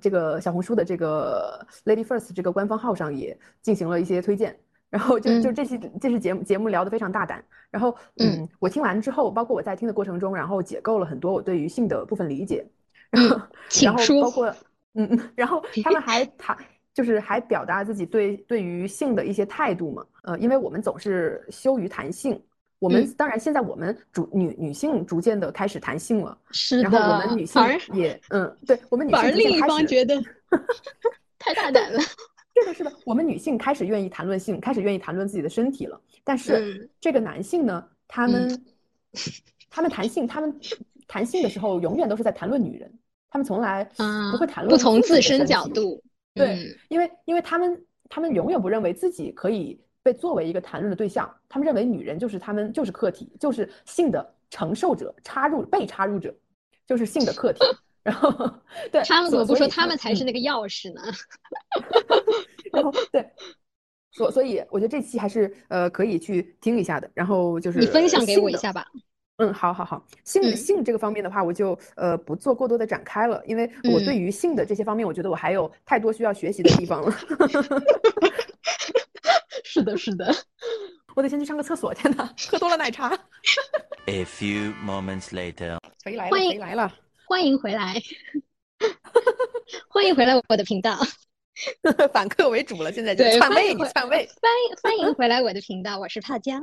[0.00, 4.56] 这个小红书的这个 Lady First 这个官方号上也进行了一些推荐。
[4.88, 7.44] 然后就就这期这期节目节目聊得非常大胆。
[7.72, 12.64] 然后嗯，我听完之后，包括我在听的过程中，然后解构了很多我对于性的部分理解。
[13.10, 13.40] 然后
[13.82, 14.54] 然后包括。
[14.96, 16.56] 嗯嗯， 然后他们还谈，
[16.94, 20.04] 就是还表达自己对对于性的一些态度嘛。
[20.22, 22.40] 呃，因为我们总是羞于谈性，
[22.78, 26.82] 我们当然现在我们主女女性逐渐的开始谈性了，是的。
[26.82, 30.20] 然后我们女性也嗯，对我们女性反而另一方觉得
[31.38, 32.00] 太大胆了。
[32.00, 36.00] 是的，是的，我们女性开始愿意谈论性，开始愿意谈论自己的身体了。
[36.24, 38.64] 但是这个男性呢，他们
[39.68, 40.58] 他们谈性，他们
[41.06, 42.90] 谈性的时候，永远都是在谈论女人。
[43.36, 43.84] 他们从来
[44.32, 56.34] 不会谈论，不从自身角度，对，因为因为他们他们永远不认为自己可以被作为一个谈论的对象，他们认为女人就是他们就是客体，就是性的承受者，插入被插入者，
[56.86, 57.62] 就是性的客体。
[58.02, 58.32] 然后
[58.90, 61.02] 对他们怎么不说他们才是嗯那个钥匙呢？
[62.72, 63.30] 然后对，
[64.12, 67.10] 所所以我觉得这期还是呃可以去听一下的。
[67.12, 68.86] 然后就是你分享给我一下吧。
[69.38, 77.12] 嗯，好好好，性嗯性这个方面的话，我就呃不做过多的展开了，因为我对嗯于性的这些方面，我觉得我还有太多需要学习的地方了。
[79.64, 80.34] 是的，是的。
[81.14, 83.08] 我得先去上个厕所，天呐，喝多了奶茶。
[84.06, 85.78] A few moments later.
[86.02, 86.30] 谁来了？
[86.30, 86.92] 欢迎谁来了？
[87.26, 87.94] 欢迎回来，
[89.88, 90.96] 欢迎回来我的频道，
[92.12, 94.16] 反客为主了，现在就对篡位，欢迎回你篡位。
[94.40, 96.62] 欢迎欢迎回来我的频道，我是帕江。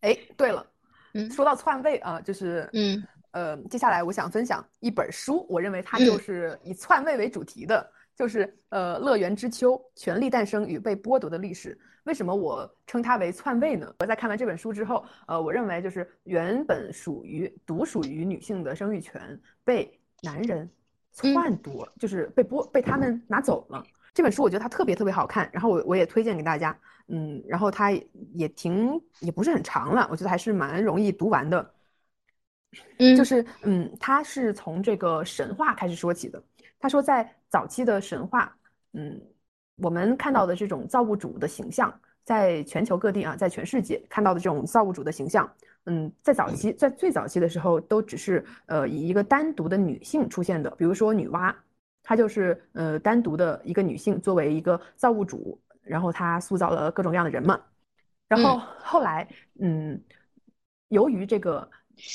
[0.00, 0.66] 哎，对了，
[1.14, 11.74] 嗯说到篡位啊，就是嗯呃，接下来我想分享一本书，我认为它嗯就是以篡位为主题的，就是呃《乐园之秋：权力诞生与被剥夺的历史》。
[12.04, 13.92] 为什么我称它为篡位呢？
[13.98, 20.68] 我在看完这本书之后，呃，我认为就是原本属于独属于女性的生育权被男人
[21.12, 23.82] 篡夺，就是被剥被他们拿走了。
[24.14, 26.74] 这本书我觉得它特别特别好看，然后我我也推荐给大家，
[27.08, 27.90] 嗯，然后它
[28.32, 31.74] 也挺也不是很长了，我觉得还是蛮容易读完的。
[32.98, 36.42] 嗯，就是嗯，他是从这个神话开始说起的。
[36.80, 38.56] 他说，在早期的神话，
[38.94, 39.20] 嗯，
[39.76, 41.92] 我们看到的这种造物主的形象，
[42.24, 45.48] 在全球各地啊，在全世界看到的这种造物主的形象，
[45.86, 51.54] 嗯，在早期，在最早期的时候，都只是呃以一个单独的女性出现的，比如说女娲，
[52.04, 57.60] 她就是呃单独的一个女性作为一个造物主，然后她塑造了各种各样的人嘛。
[58.28, 59.28] 然后后来，
[59.60, 60.00] 嗯，
[60.88, 61.68] 由于这个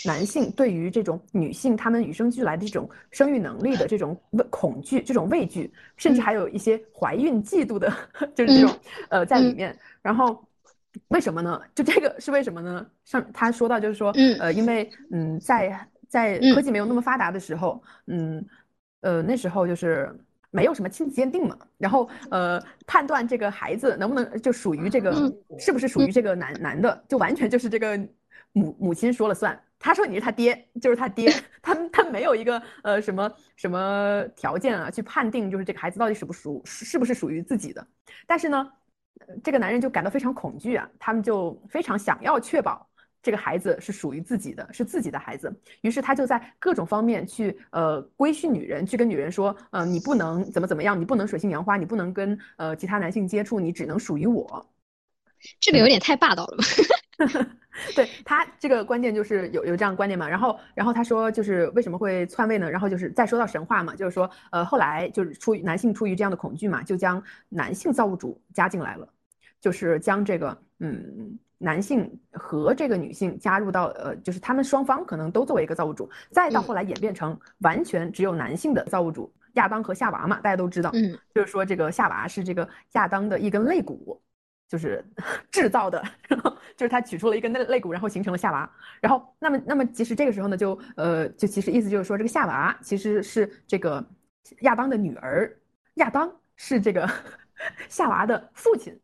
[0.06, 7.92] 男性对于这种女性她们与生俱来的这种生育能力的这种畏恐惧、这种畏惧，甚至还有一些怀孕嫉妒的，
[8.36, 8.78] 就是这种
[9.10, 9.78] 呃在里面。
[10.02, 10.44] 然后
[11.10, 11.62] 为什么呢？
[11.76, 12.86] 就这个是为什么呢？
[13.06, 18.44] 上他说到就是说，嗯呃，因为嗯，在在嗯科技没有那么发达的时候，嗯，
[19.02, 20.14] 呃，那时候就是。
[20.52, 27.96] 没有什么亲子鉴定嘛，然后呃，判断这个孩子能不能就属于这个嗯是不是属于这个男男的，就完全就是这个
[28.52, 29.64] 母母亲说了算。
[29.78, 31.32] 他说你是他爹，就是他爹，
[31.62, 37.88] 他他没有一个呃什么什么条件啊去判定就是这个孩子到底属不属是不是属于自己的。
[38.26, 38.72] 但是呢，
[39.20, 42.89] 呃这个男人就感到非常恐惧啊，他们就非常想要确保
[43.22, 45.54] 这个孩子是属于自己的，是自己的孩子。
[45.82, 54.66] 于是他就在各种方面去呃规训女人，去跟女人说，呃你不能怎么怎么样，你不能水性杨花，你不能跟呃其他男性接触，你只能属于我。
[55.60, 56.64] 这个有点太霸道了吧？
[57.96, 62.70] 对他这个观念就是有有这样的观念嘛，然后然后他说就是为什么会篡位呢？
[62.70, 69.08] 然后就是再说到神话嘛，就是说呃后来就是出于男性出于这样的恐惧嘛，就将男性造物主加进来了，
[69.62, 84.22] 就是将这个嗯男性和这个女性加入到呃就是他们双方可能都作为一个造物主，再到后来演变成完全只有男性的造物主，亚当和夏娃嘛，大家都知道，嗯就是说这个夏娃是这个亚当的一根肋骨，
[84.70, 85.04] 就是
[85.52, 88.72] 制造的，然后就是他取出了一根肋肋骨，然后形成了夏娃。
[89.02, 94.02] 然后那么那么其实这个时候呢，就呃就其实意思就是说这个夏娃其实是这个
[94.62, 95.54] 亚当的女儿，
[95.96, 97.06] 亚当是这个
[97.90, 98.98] 夏娃的父亲。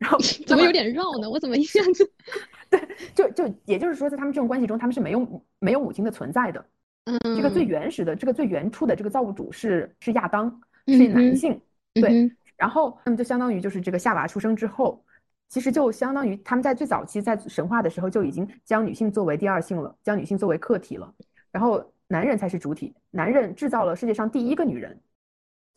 [0.00, 1.30] 然后 怎么有点绕呢？
[1.30, 2.12] 我怎么一下子？
[2.68, 2.80] 对
[3.14, 6.66] 就就也就是说，在他们这种关系中，他们是没有没有母亲的存在的。
[7.04, 11.52] 嗯，这个最原始的、这个最原初的这个造物主是是亚当，是男性。
[11.52, 11.60] 嗯
[11.92, 15.02] 对哼然后，那么就相当于就是这个夏娃出生之后，
[15.48, 21.12] 其实就相当于他们在最早期在神话的时候就已经将女性作为第二性了，将女性作为客体了，
[21.50, 25.00] 然后男人才是主体，男人制造了世界上第一个女人，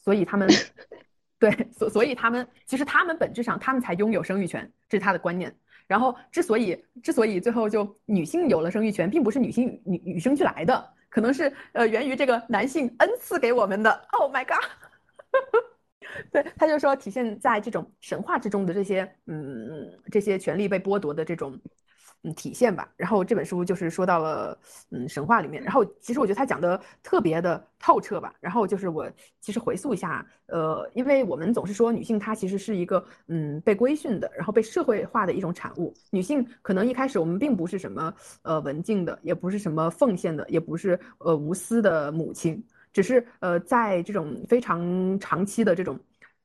[0.03, 0.47] 所以他们
[1.43, 5.53] 对，所所以他们其实他们本质上他们才拥有生育权，这是他的观念。
[5.87, 13.91] 然后之所以之所以最后就女性有了生育权，并不是女性与与生俱来的，可能是呃源于这个男性恩赐给我们的。
[14.11, 14.63] Oh my god！
[16.31, 21.59] 对，他就说体现在这种神话之中的这些，嗯，这些权利被剥夺的这种，
[22.23, 22.89] 嗯，体现吧。
[22.97, 24.57] 然后这本书就是说到了，
[24.91, 25.61] 嗯，神话里面。
[25.61, 28.33] 然后其实我觉得他讲的特别的透彻吧。
[28.39, 29.09] 然后就是我
[29.41, 35.93] 其实回溯一下，呃，因为我们总是说女性她其实是一个，嗯，被规训的，然后被社会化的一种产物。
[36.11, 42.63] 女性可能一开始我们并不是什么，呃，文静的，也不是什么奉献的，也不是呃无私的母亲。
[42.93, 45.99] 只是呃，在这种非常长期的这种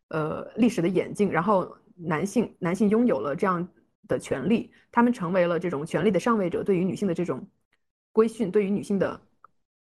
[0.09, 3.69] 呃历史的演进，然后男性男性拥有了这样
[4.09, 7.47] 的权利，他们成为了这种权力的上位者，对于女性的这种
[8.11, 9.21] 规训，对于女性的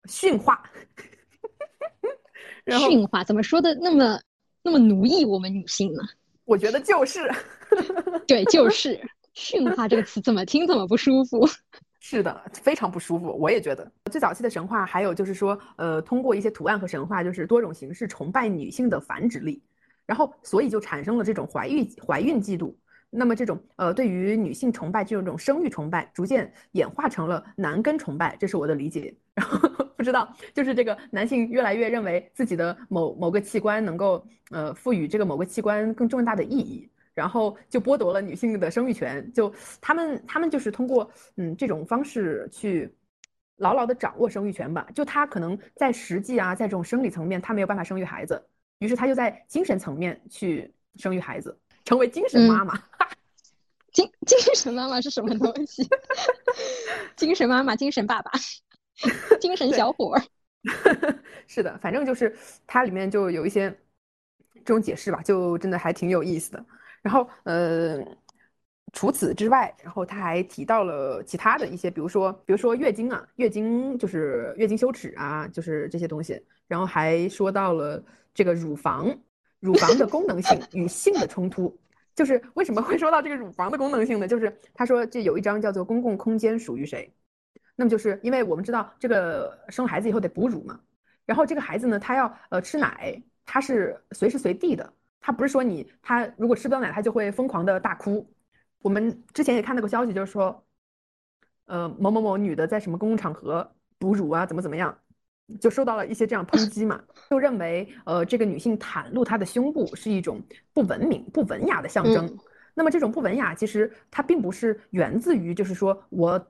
[0.06, 0.64] 驯化。
[2.64, 4.20] 然后驯化怎么说的那么
[4.64, 6.02] 那么奴役我们女性呢？
[6.46, 7.30] 我觉得就是，
[8.26, 9.00] 对，就是
[9.34, 11.46] 驯化这个词怎么听怎么不舒服。
[12.00, 13.28] 是的，非常不舒服。
[13.28, 19.64] 我也觉得，最早期的神话还有就是说，呃，通过一些图案和神话，就是多种形式崇拜女性的繁殖力，
[20.06, 22.76] 然后所以就产生了这种怀孕怀孕嫉妒。
[23.16, 29.14] 那么这种呃，对于女性崇拜，这种生育崇拜，逐渐演化成了男根崇拜，这是我的理解。
[29.36, 39.32] 然后不知道，就是这个男性越来越认为自己的某某个器官能够呃赋予这个某个器官更重大的意义，然后就剥夺了女性的生育权。
[39.34, 42.94] 就他们他们就是通过嗯这种方式去
[43.58, 44.88] 牢牢的掌握生育权吧。
[44.94, 48.44] 就他可能在实际啊，在这种生理层面，他没有办法生育孩子，
[48.78, 51.60] 于是他就在精神层面去生育孩子。
[51.86, 52.74] 成为精神妈妈，
[53.92, 55.88] 精精神妈妈是什么东西？
[57.16, 58.32] 精神妈妈、精神爸爸、
[59.40, 60.24] 精神小伙儿，
[61.48, 63.70] 是的，反正就是它里面就有一些
[64.56, 66.66] 这种解释吧，就真的还挺有意思的。
[67.02, 68.00] 然后，呃，
[68.94, 76.42] 除此之外，然后他还提到了其他的一些，比如说，比如说月经啊，月经就是月经羞耻啊，就是这些东西。
[76.66, 78.02] 然后还说到了
[78.34, 79.16] 这个乳房。
[79.64, 81.74] 乳房的功能性与性的冲突，
[82.14, 84.28] 就是为什么会说到这个乳房的功能性呢？
[84.28, 87.10] 就是他说这有一章叫做“公共空间属于谁”，
[87.78, 90.78] 那么就是因为我们知道这个生孩子以后得哺乳嘛，
[91.26, 98.30] 然后这个孩子呢，他要呃吃奶，他是随时随地的，他不是说你他如果吃不到奶，他就会疯狂的大哭。
[98.82, 100.62] 我们之前也看到过消息，就是说，
[101.68, 105.00] 呃某某某女的在什么公共场合哺乳啊，怎么怎么样。
[105.60, 110.42] 就受到了一些这样抨击嘛，就认为呃这个女性袒露她的胸部是一种
[110.74, 112.38] 不文明、不文雅的象征。
[112.74, 116.44] 那么这种不文雅其实它并不是源自于就是说我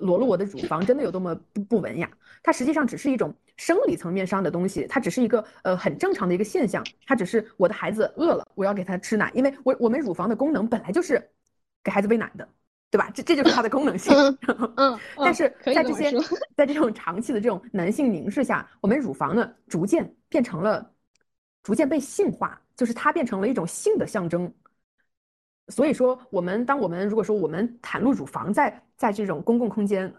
[0.00, 2.10] 裸露我的乳房真的有多么不不文雅，
[2.42, 11.30] 它实际上只是一种生理层面上的东西，它只是一个呃很正常的一个现象，它只是我的孩子饿了，我要给他吃奶，因为我我们乳房的功能本来就是
[11.84, 12.48] 给孩子喂奶的。
[12.92, 13.10] 对吧？
[13.14, 14.14] 这这就是它的功能性。
[14.76, 16.12] 嗯，但是在这些，
[16.54, 20.92] 在这种长期的这种男性凝视下，我们乳房呢，逐渐变成了，
[21.62, 24.52] 逐渐被性化，就是它变成了一种性的象征。
[25.68, 30.12] 所以说，我们当我们如果说我们袒露乳房在在这种公共空间，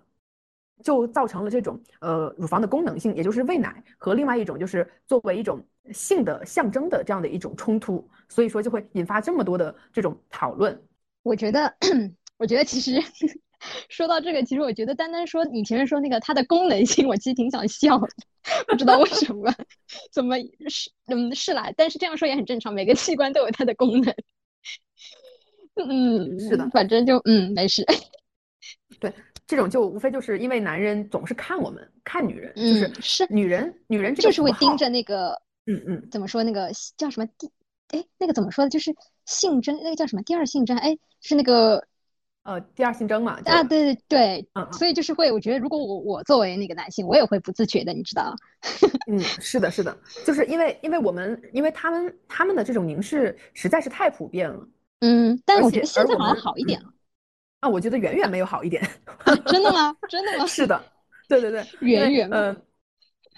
[0.81, 10.81] 就造成了这种呃乳房的功能性，也就是喂奶和另外一种就是作为一种性的象征的这样的一种冲突，所以说就会引发这么多的这种讨论。
[11.21, 11.71] 我觉得。
[12.43, 13.01] 我觉得其实
[13.87, 18.07] 说到这个，其实我觉得单单说你前面说那个它的功能性，我其实挺想笑的，
[18.67, 19.49] 不知道为什么，
[20.11, 20.35] 怎么
[20.67, 24.13] 是嗯是啦，但是这样说也很正常，每个器官都有它的功能。
[25.75, 27.85] 嗯， 是的，反正就嗯没事。
[28.99, 29.13] 对，
[29.47, 37.49] 这种就无非就是因为男人总是看我们看女人，就是是女人女人就是会盯着那个嗯嗯怎么说那个叫什么第
[37.91, 38.93] 哎那个怎么说的，就是
[39.25, 41.87] 性征那个叫什么第二性征哎是那个。
[42.43, 48.35] 呃，第二性征嘛，啊，对对对，嗯，所以就是会，我觉得如果我我作为那个男性，我也会不自觉的，你知道？
[49.07, 54.67] 嗯，是的，是的，就是因为因为我们因为他们他们的这种凝视实在是太普遍了，
[54.99, 56.93] 嗯，但是我觉得现在好像好一点了，
[57.61, 58.81] 啊，我觉得远远没有好一点，
[59.47, 59.95] 真的吗？
[60.09, 60.45] 真的吗？
[60.47, 60.83] 是的，
[61.29, 62.61] 对对对，远远嗯，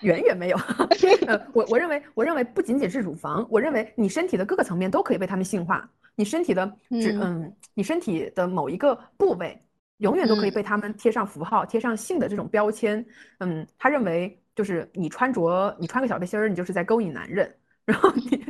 [0.02, 0.58] 远远没有，
[1.28, 5.90] 呃，我我认为我认为不仅仅是乳房，我认为你身体的各个层面都可以被他们性化。
[6.16, 9.62] 你身体的只嗯，你身体的某一个部位，
[9.98, 13.06] 永远都可以被他们贴上符号，贴上性的这种标签。
[13.40, 17.54] 嗯，他认为就是你穿着，你穿个小背心儿，你就是在勾引男人。
[17.86, 18.44] 然后你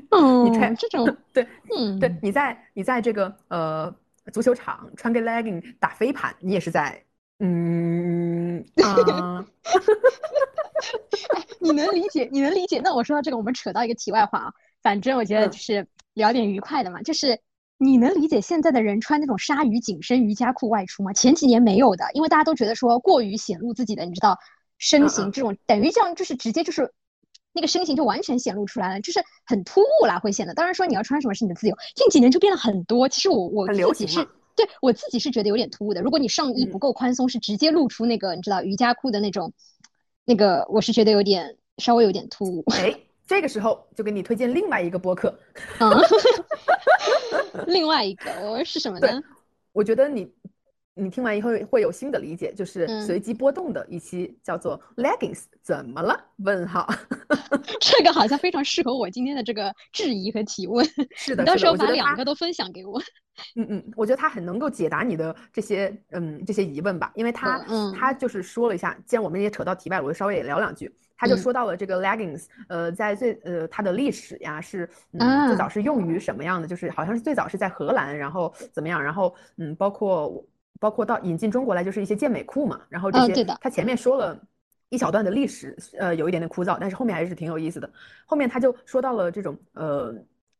[0.49, 3.93] 你穿这种对，嗯，对，你在你在这个呃
[4.31, 7.03] 足球场穿个 legging 打飞盘，你也是在
[7.39, 9.45] 嗯 啊，
[11.59, 12.29] 你能理解？
[12.31, 12.79] 你能理解？
[12.83, 17.39] 那我说到这个，我们扯到一个题外话啊，反正我觉得就是聊点愉快的嘛，就是。
[17.77, 21.11] 你能理解现在的人穿那种鲨鱼紧身瑜伽裤外出吗？
[21.11, 24.39] 前几年没有的，因为大家都觉得说过于显露自己的，你知道，
[24.77, 26.89] 身形这种等于这样就是直接就是
[27.51, 30.53] 那个身形就完全显露出来了，就是很突兀啦，会显得。
[30.53, 33.09] 当然说你要穿什么是你的自由，近几年就变了很多。
[33.09, 36.01] 其实我我自己是对我自己是觉得有点突兀的。
[36.01, 39.53] 如果你上衣不够宽松，是直接露出那个你知道瑜伽裤的那种，
[40.25, 42.63] 那个我是觉得有点稍微有点突兀。
[42.71, 42.95] 哎。
[43.27, 45.35] 这个时候就给你推荐另外一个播客，
[45.79, 45.89] 嗯，
[47.65, 49.19] 另外一个我是什么呢？
[49.73, 50.31] 我觉得你
[50.95, 56.17] 你听完以后会有新的理解，就是随机波动的一期叫做 Leggings 怎么了？
[56.37, 56.87] 问号，
[57.79, 60.85] 这个好像非常适合我今天的这个质疑和提问。
[61.15, 62.99] 是的，你到时候把两个都分享给我。
[63.57, 67.59] 嗯嗯，我觉得他很能够解答你的这些嗯这些疑问吧，因为他
[67.93, 70.89] 他就是说了一下，既然我们也扯到题外，我就稍微也聊两句。
[71.17, 76.67] 他就说到了这个 leggings，呃，在最呃它的历史呀是嗯最早是用于什么样的？
[76.67, 79.01] 就是好像是最早是在荷兰，然后怎么样？
[79.01, 80.43] 然后嗯包括
[80.85, 84.39] 包包括到引进中国来就是一些健美裤嘛，然后这些，他前面说了
[84.89, 87.91] 一小段的历史，呃，有一点点枯燥，但是后面还是挺有意思的。
[88.27, 90.13] 后面他就说到了这种呃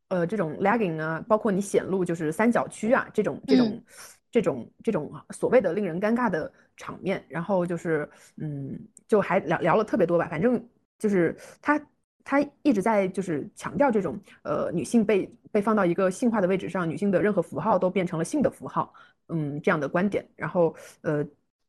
[0.07, 3.83] 呃这种 legging 啊，包括你显露就是三角区啊这种这种
[4.31, 8.75] 这种这种所谓的令人尴尬的场面，然后就是嗯
[9.07, 10.67] 就还聊聊了特别多吧，反正
[10.97, 11.79] 就是他。
[12.25, 18.91] 他一直在就是强调这种呃女性被被放到一个性化的位置上，女性的任何符号都变成了性的符号，
[19.29, 20.27] 嗯这样的观点。
[20.35, 21.23] 然后呃，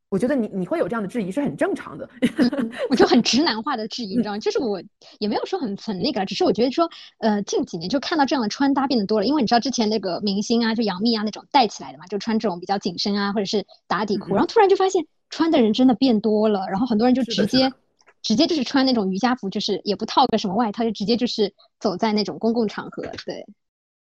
[0.09, 2.09] 我觉得你你会有这样的质疑是很正常的，
[2.88, 4.38] 我就很直男化的质疑，你知道吗？
[4.40, 4.82] 就是我
[5.18, 6.88] 也没有说很很那个，只是我觉得说
[7.18, 17.70] 呃近几年就看到这样的穿搭变得多了，因为你知道之前那个明星啊，就杨幂啊那种带起来的嘛，就穿这种比较紧身啊或者是打底裤，然后突然就发现穿的人真的变多了，然后很多人就直接。
[18.27, 23.05] 直接就是穿那种瑜伽服，就是也不套个什么外套，就直接就是走在那种公共场合。
[23.24, 23.47] 对，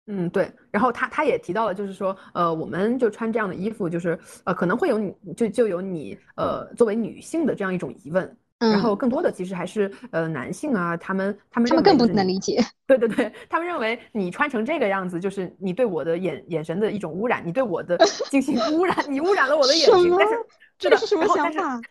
[0.08, 0.50] 嗯对。
[0.72, 8.38] 然后他他也提到了，就是说，呃，我们就穿这样的衣服，就是呃，可能会有你就就有你呃作为女性的这样一种疑问。
[8.60, 12.64] 然后更多的其实还是呃男性啊，他们他们他们更不能理解。
[12.88, 17.98] 对对对，他们认为你穿成这个样子，就是你对我的眼眼神的一种污染，你对我的
[18.32, 20.16] 进行污染，你污染了我的眼睛。
[20.18, 20.36] 但是
[20.78, 21.82] 这是什么想法？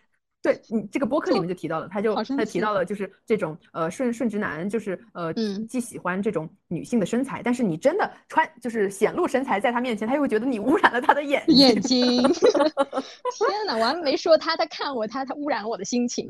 [0.43, 5.33] 对你这个播客里面就提到了，他就他提到了就是这种呃顺顺直男，就是呃
[5.69, 12.21] 既喜欢这种女性的身材，但是你真的穿就是显露身材在他面前，他又会觉得你污染了他的眼眼睛。
[12.27, 16.29] 天哪，我还没说他，他看我，他他污染了我的心情，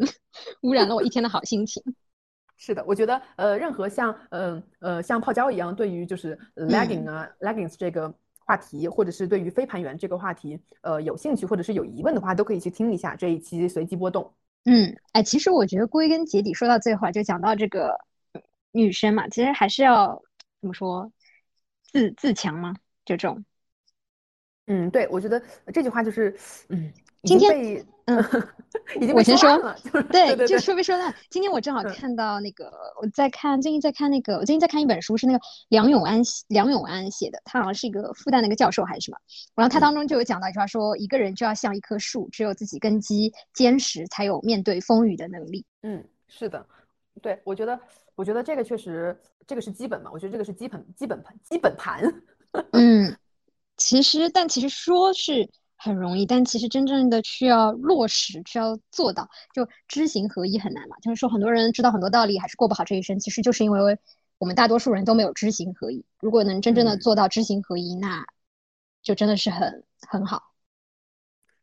[0.60, 1.82] 污染了我一天的好心情。
[2.58, 8.14] 是的，我觉得呃任何像呃呃像泡椒一样，对于就是 legging 啊 leggings 这个。
[8.44, 14.34] 话题，或者是对于飞盘员这个话题，呃，有兴趣或者是有疑问的话，都可以去听一下这一期随机波动。
[14.64, 17.98] 嗯，哎，其实我觉得归根结底，说到最后就讲到这个
[18.70, 20.22] 女生嘛，其实还是要
[20.60, 21.12] 怎么说，
[21.92, 22.74] 自自强嘛，
[23.04, 23.44] 就这种。
[24.66, 26.36] 嗯，对，我觉得这句话就是，
[26.68, 26.92] 嗯，
[27.24, 27.86] 今天。
[28.06, 28.18] 嗯，
[29.00, 29.56] 已经我先说，
[30.10, 31.14] 对，就说没说烂。
[31.30, 32.68] 今天我正好看到那个，
[33.00, 39.18] 我在看，最近在看那个，我最近在看一本书，是那个梁永安梁永安写的，他好像是一个复旦的一个教授还是什么。
[39.54, 45.64] 然后他当中就有讲到一句话，说一个人就要像一棵树，只有自己根基坚实，才有面对风雨的能力。
[45.82, 46.66] 嗯，是的，
[47.22, 47.78] 对我觉得，
[48.16, 49.16] 我觉得这个确实，
[49.46, 52.02] 这个是基本嘛，我觉得这个是基本基本盘基本盘。
[52.72, 53.16] 嗯，
[53.76, 55.48] 其实，但其实说是。
[55.82, 60.96] 很容易，但其实真正的需要落实，需要做到，就知行合一很难嘛。
[61.02, 63.98] 就是说，很多人知道很多道理，还是过不好这一生，其实就是因为
[64.38, 66.04] 我们大多数人都没有知行合一。
[66.20, 68.24] 如果能真正的做到知行合一，那
[69.02, 70.52] 就真的是很很好。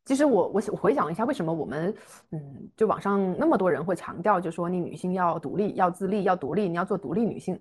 [0.04, 1.96] 其实我我我回想一下，为什么我们
[2.32, 7.58] 嗯，就网上那么多人会强调，就说你女性要独立、要自立、要独立，你要做独立女性，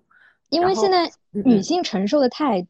[0.48, 2.66] 因为现在女性承受的太。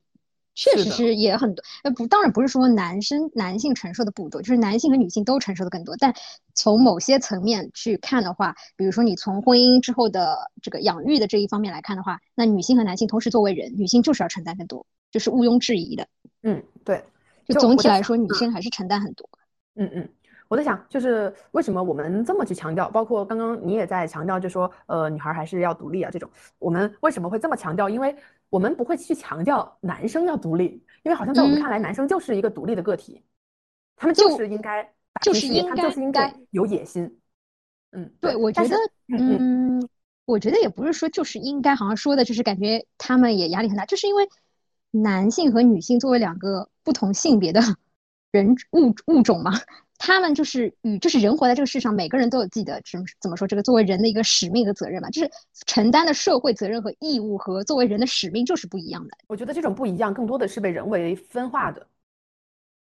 [0.59, 5.97] 确实是也很多，呃不，当然不是说男生男性承受的不多，就是男性和女性都承受的更多。
[5.97, 6.13] 但
[6.53, 16.09] 从某些层面去看的话，比如说你从婚姻之后的这个养育的这一方面来看的话，那女性和男性同时作为人，女性就是要承担更多，就是毋庸置疑的。
[16.43, 17.05] 嗯，对，
[17.47, 19.31] 就总体来说，女性还是承担很多。
[19.77, 20.09] 嗯嗯，
[20.49, 26.29] 我在想，就是为什么我们这么去强调，包括刚刚你也在强调，就说呃，女孩还是要独立啊，这种，
[26.59, 27.89] 我们为什么会这么强调？
[27.89, 28.17] 因为
[28.51, 33.23] 我们不会去强调男生要独立，因为好像在我们看来，男生就是一个独立的个体，
[33.97, 37.19] 他们就是应该就是应该就是应该有野心。
[37.93, 38.77] 嗯，对，我觉得，
[39.09, 39.89] 嗯，
[40.25, 44.29] 我觉得也不是说就是应该，好像说的就是感觉他们也压力很大，就是因为
[44.91, 47.61] 男性和女性作为两个不同性别的
[48.31, 49.53] 人物物种嘛。
[50.01, 55.29] 他们就是与就是人活在这个世上，每个人都有自己的怎么怎么说这个作为人的一个使命和责任嘛，就是
[55.67, 59.11] 承担的社会责任和义务和作为人的使命就是不一样的。
[59.27, 61.85] 我觉得这种不一样更多的是被人为分化的。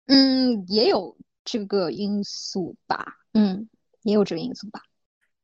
[0.07, 1.13] 嗯，也有
[1.43, 3.05] 这个因素吧。
[3.33, 3.67] 嗯，
[4.03, 4.81] 也有这个因素吧。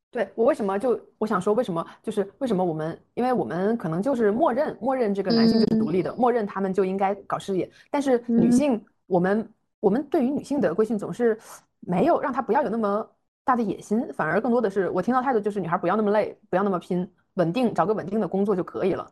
[0.09, 9.45] 对我为什么就我想说为什么就是为什么我们因为我们可能就是默认默认这个男性就是独立的，默认他们就应该搞事业，但是女性我们。
[9.79, 11.39] 我们对于女性的规训总是
[11.79, 13.07] 没有让她不要有那么
[13.45, 19.09] 大的野心，反而更多的是我听到态度就是女孩不要那么累，不要那么拼，稳定找个稳定的工作就可以了。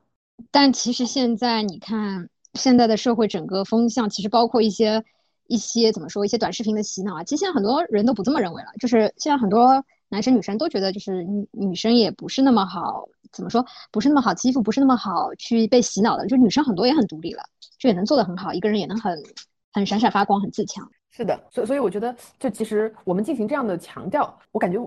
[0.52, 5.04] 但其实现在你看现在的社会整个风向，其实包括一些
[5.48, 17.44] 一些怎么说一些短视频的洗脑啊，其实现在很多人都不这么认为了，就是现在很多男生女生都觉得就是女女生也不是那么好，怎么说不是那么好欺负，不是那么好去被洗脑的，就女生很多也很独立了，
[17.80, 19.18] 就也能做得很好，一个人也能很。
[19.76, 20.90] 很闪闪发光，很自强。
[21.12, 24.80] 是的，所所以我觉得，就其实我们进行这样的强调，我感觉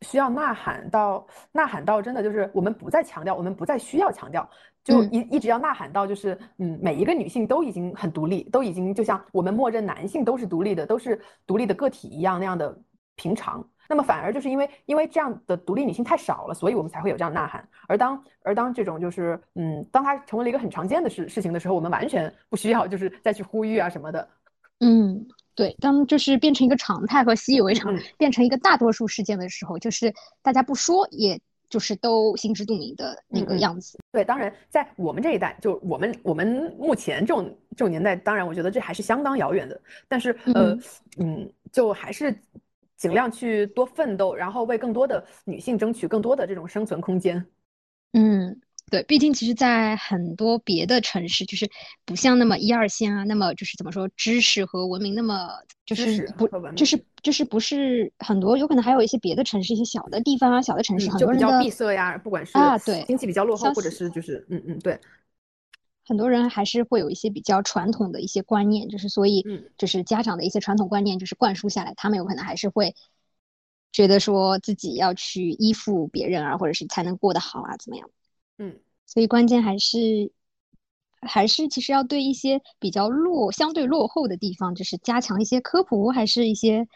[0.00, 4.48] 需要呐喊到呐喊到，真的就是我们不再强调，我们不再需要强调
[4.82, 12.74] 就一一直要呐喊到就是嗯，每一个女性都已经很独立，都已经就像我们默认男性都是独立的，都是独立的个体一样那样的
[13.16, 13.62] 平常。
[13.90, 17.68] 那么反而就是因为因为这样的独立女性太少了，所以我们才会有这样呐喊。
[17.88, 24.28] 而当而当这种就是嗯，当它成为了一个很常见的事事情的时候，我们完全不需要就是再去呼吁啊什么的。
[24.78, 25.26] 嗯，
[25.56, 31.36] 对，当就是变成一个常态和习以为常，变成一个大多数事件的时候，就是大家不说，也
[31.68, 33.98] 就是都心知肚明的那个样子。
[34.12, 39.80] 对，当然在我们这一代，就我们我们目前这种这种年代，当然我觉得这还是相当遥远的。
[40.06, 40.78] 但是呃
[41.18, 42.32] 嗯，就还是。
[43.00, 47.46] 尽量去多奋斗，然后为更多的女性争取更多的这种生存空间。
[48.12, 51.66] 嗯，对，毕竟其实，在很多别的城市，就是
[52.04, 55.48] 不像那么一二线啊，那么就是怎么说，知识和文明那么
[55.86, 56.46] 就是不，
[56.76, 65.00] 就是就是不是很多，有可能还有一些别的城市，一些小的地方啊，小的城市，很多人比较闭塞呀，不管是啊，对，经济比较落后，或者是就是嗯嗯，对。
[66.10, 69.44] 很多人还是会有一些比较传统的一些观念，就是所以，
[69.78, 72.96] 就是家长的一些传统观念，就是灌输下来，他们有可能还是会
[73.92, 78.10] 觉得说自己要去依附别人啊，或者是才能过得好啊，怎么样？
[78.58, 80.32] 嗯，所以关键还是
[81.20, 86.88] 还是其实要对一些比较落、相对落后的地方，就是加强一些科普，还是一些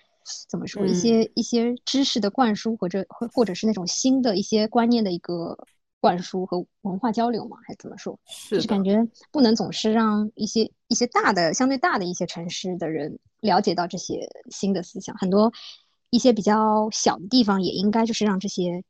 [0.51, 5.57] 怎么说，一些一些知识的灌输，或者或或者是那种新的一些观念的一个。
[6.05, 8.21] 灌输和文化交流嘛，还是怎么说？
[8.27, 15.51] 是感觉不能总是让一些一些大的、相对大的一些城市的人了解到这些新的思想，很多
[16.11, 18.85] 一些比较小的地方也应该就是让这些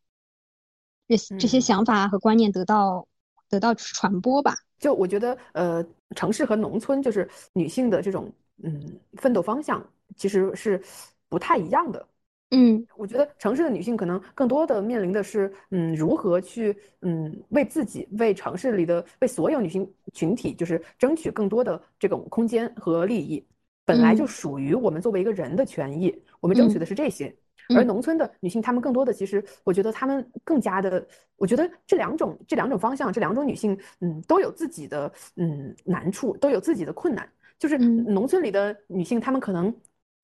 [1.07, 3.07] 这这些想法和观念得到
[3.49, 4.57] 得到传播吧。
[4.81, 5.87] 就我觉得，呃，
[6.17, 8.29] 城市和农村就是女性的这种
[8.65, 9.81] 嗯奋斗方向
[10.17, 10.83] 其实是
[11.29, 12.05] 不太一样的。
[12.51, 23.45] 嗯，我觉得城市的女性可能更多的面临的是，嗯，如何去，嗯，为自己、为城市里的、为所有女性群体，就是争取更多的这种空间和利益，
[23.85, 27.35] 本来就属于我们作为一个人的权益，我们争取的是这些。
[27.75, 31.05] 而农村的女性，她们更多的其实，我觉得她们更加的，
[31.37, 37.29] 我觉得这两种这两种方向，这两种女性，嗯，都有自己的嗯难处，都有自己的困难。
[37.59, 39.75] 就是农村里的女性，她们可能。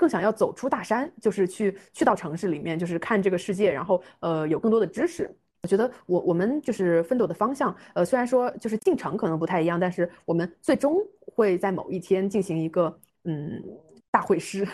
[0.01, 5.31] 更想要走出大山，就是去去到城市里面，就是看这个世界，然后呃有更多的知识。
[5.63, 13.63] 我觉得我我们就是奋斗的方向，呃虽然说就是进程可能不太一样，但是我们最终会在某一天进行一个嗯
[14.11, 14.67] 大会师。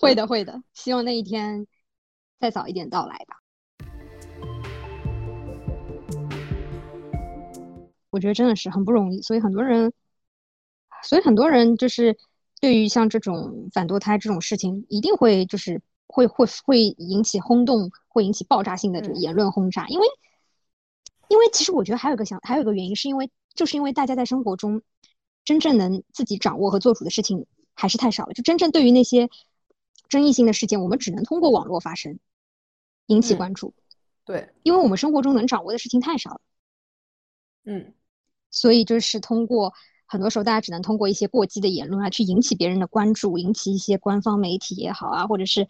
[0.00, 1.66] 会 的会的，希望那一天
[2.38, 3.40] 再早一点到来吧。
[8.10, 9.92] 我觉得真的是很不容易，所以很多人，
[11.02, 12.16] 所以很多人就是。
[12.58, 19.86] 对于像这种反堕胎这种事情，一定会就是会会会引起轰动，会引起爆炸性的这个言论轰炸。
[19.88, 20.06] 因为，
[21.28, 24.80] 因为其实我觉得还有一个想，还有一个原因，是因为就是因为大家在生活中
[25.44, 27.44] 真正能自己掌握和做主的事情
[27.74, 28.32] 还是太少了。
[28.32, 29.28] 就真正对于那些
[30.08, 32.18] 争议性的事件，我们只能通过网络发声，
[33.06, 33.74] 引起关注。
[34.24, 36.40] 对，因为我们生活中能掌握的事情太少了。
[37.66, 37.92] 嗯，
[38.50, 39.74] 所以就是通过。
[40.06, 45.66] 很多时候，大家只能通过一些过激的言论啊，去引起别人的关注，引起一些官方媒体也好啊，或者是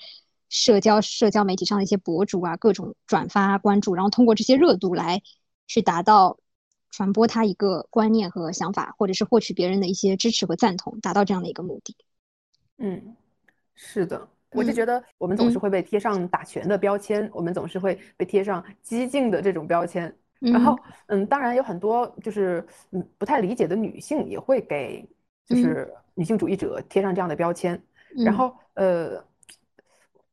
[0.49, 5.23] 社交社交媒体上的一些博主啊，各种转发关注，然后通过这些热度来
[5.67, 6.39] 去达到
[6.91, 11.97] 传播他一个观念和想法，或者是获取别人的一些支持和赞同，达到这样的一个目的。
[12.79, 13.17] 嗯，
[13.75, 20.15] 是的，我就觉得我们总是会被贴上打拳的标签，我们总是会被贴上激进的这种标签。
[20.41, 20.77] 然后，
[21.07, 25.09] 嗯，当然有很多就是嗯不太理解的女性也会给
[25.45, 27.81] 就是女性主义者贴上这样的标签，
[28.25, 29.23] 然后呃，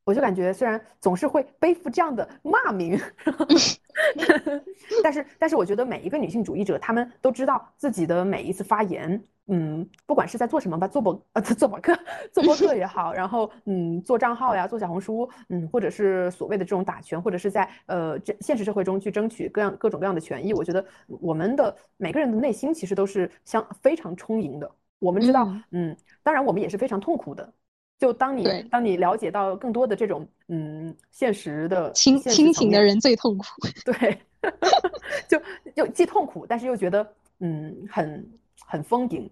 [0.04, 3.00] 我就感觉虽然总是会背负这样的骂名，
[5.04, 9.22] 但是但是我觉得每一个女性主义者，她们都知道自己的每一次发言。
[9.48, 11.94] 嗯，不管是在做什么吧，做博呃做博客，
[12.32, 24.72] 做博客也好，然后嗯做账号呀，做小红书，嗯，或者是所谓的这种打拳，或者是在呃这现实社会中去争取各样各种各样的权益，我觉得我们的每个人的内心其实都是相非常充盈的。
[25.00, 25.94] 我们知道，嗯，
[26.24, 27.54] 当然我们也是非常痛苦的。
[28.04, 33.46] 就当你当你了解到更多的这种嗯现实的清清醒的人最痛苦，
[33.86, 34.18] 对，
[35.30, 35.42] 就
[35.74, 38.30] 就既痛苦，但是又觉得嗯很。
[38.66, 39.30] 很丰盈，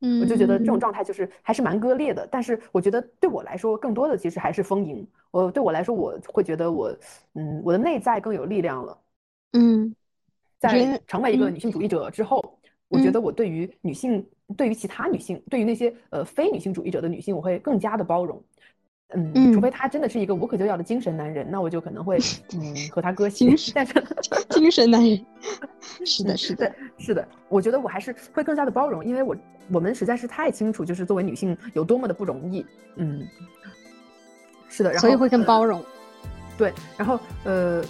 [0.00, 2.28] 嗯，我就觉得这种状态就是还是蛮割裂的。
[2.30, 5.06] 但是我觉得对我来说，更多的其实还是丰盈。
[5.30, 6.94] 我对我来说，我会觉得我，
[7.34, 8.98] 嗯，我的内在更有力量了。
[9.52, 9.94] 嗯，
[10.58, 14.26] 在成为一个女性主义者之后，我觉得我对于女性，
[14.56, 18.42] 对于其他女性，对于那些呃非女性主义者的女性，我会更加的包容。
[19.12, 22.16] 嗯，除非他真的是一个无可救药的精神男人，那我就可能会
[22.54, 23.56] 嗯和他割席。
[23.74, 23.92] 但是
[24.50, 25.26] 精神男人，
[26.06, 29.36] 是的，是的，是的，我觉得我还是会更加的包容，因为我
[29.72, 32.64] 我们实在是太清楚，就是作为女性有多么的不容易。
[32.94, 33.26] 嗯，
[34.68, 35.84] 是的，然后所以会更包容。
[36.56, 37.82] 对，然后呃，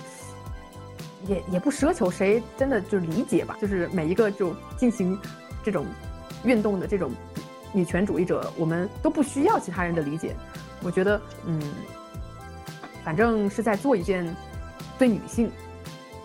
[1.26, 5.18] 也也不奢求谁真的就理解吧，就是每一个就进行
[5.62, 5.84] 这种
[6.44, 7.10] 运动的这种
[7.72, 10.34] 女权主义者，我们都不需要其他人的理解。
[10.82, 11.60] 我觉得，嗯，
[13.04, 14.34] 反正是在做一件
[14.98, 15.50] 对女性，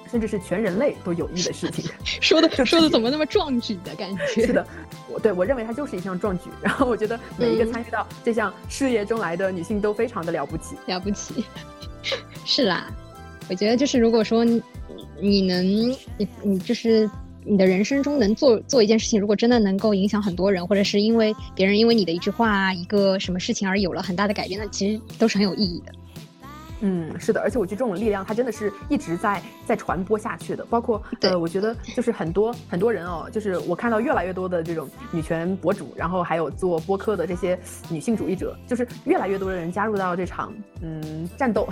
[0.10, 1.92] 甚至是全人类都有益的事情。
[2.04, 4.48] 说的说的怎么那么壮举的感觉？
[4.48, 4.66] 是的，
[5.10, 6.50] 我对我认为它就是一项壮举。
[6.62, 11.46] 然后我觉得每一个参与到这项事业中来的女性都非常的了不起，了不起。
[12.46, 12.88] 是啦，
[13.50, 14.46] 我觉得就是如果说
[15.20, 17.10] 你能，你你就是。
[17.46, 25.92] 你的人生中能做做一件事情，如果真的能够影响很多人，或者是因为别人因为你的一句话、一个什么事情而有了很大的改变，那其实都是很有意义的。
[26.82, 30.66] 嗯，是的，而且我觉得这种力量它真的是一直在在传播下去的。
[30.66, 37.58] 包括呃，我觉得就是很多很多人哦，就是我看到越来越多的这种女权博主，然后还有做播客的这些
[37.90, 41.68] 女性主义者，就是越来越多的人加入到这场嗯 战斗，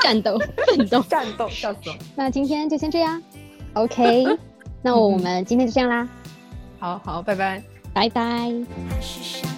[0.00, 1.96] 战斗，奋斗，战斗，笑死了。
[2.14, 3.20] 那今天就先这样
[3.72, 4.38] ，OK。
[4.84, 6.06] 那我们今天就这样啦，
[6.78, 7.62] 好好，拜拜，
[7.94, 9.53] 拜拜。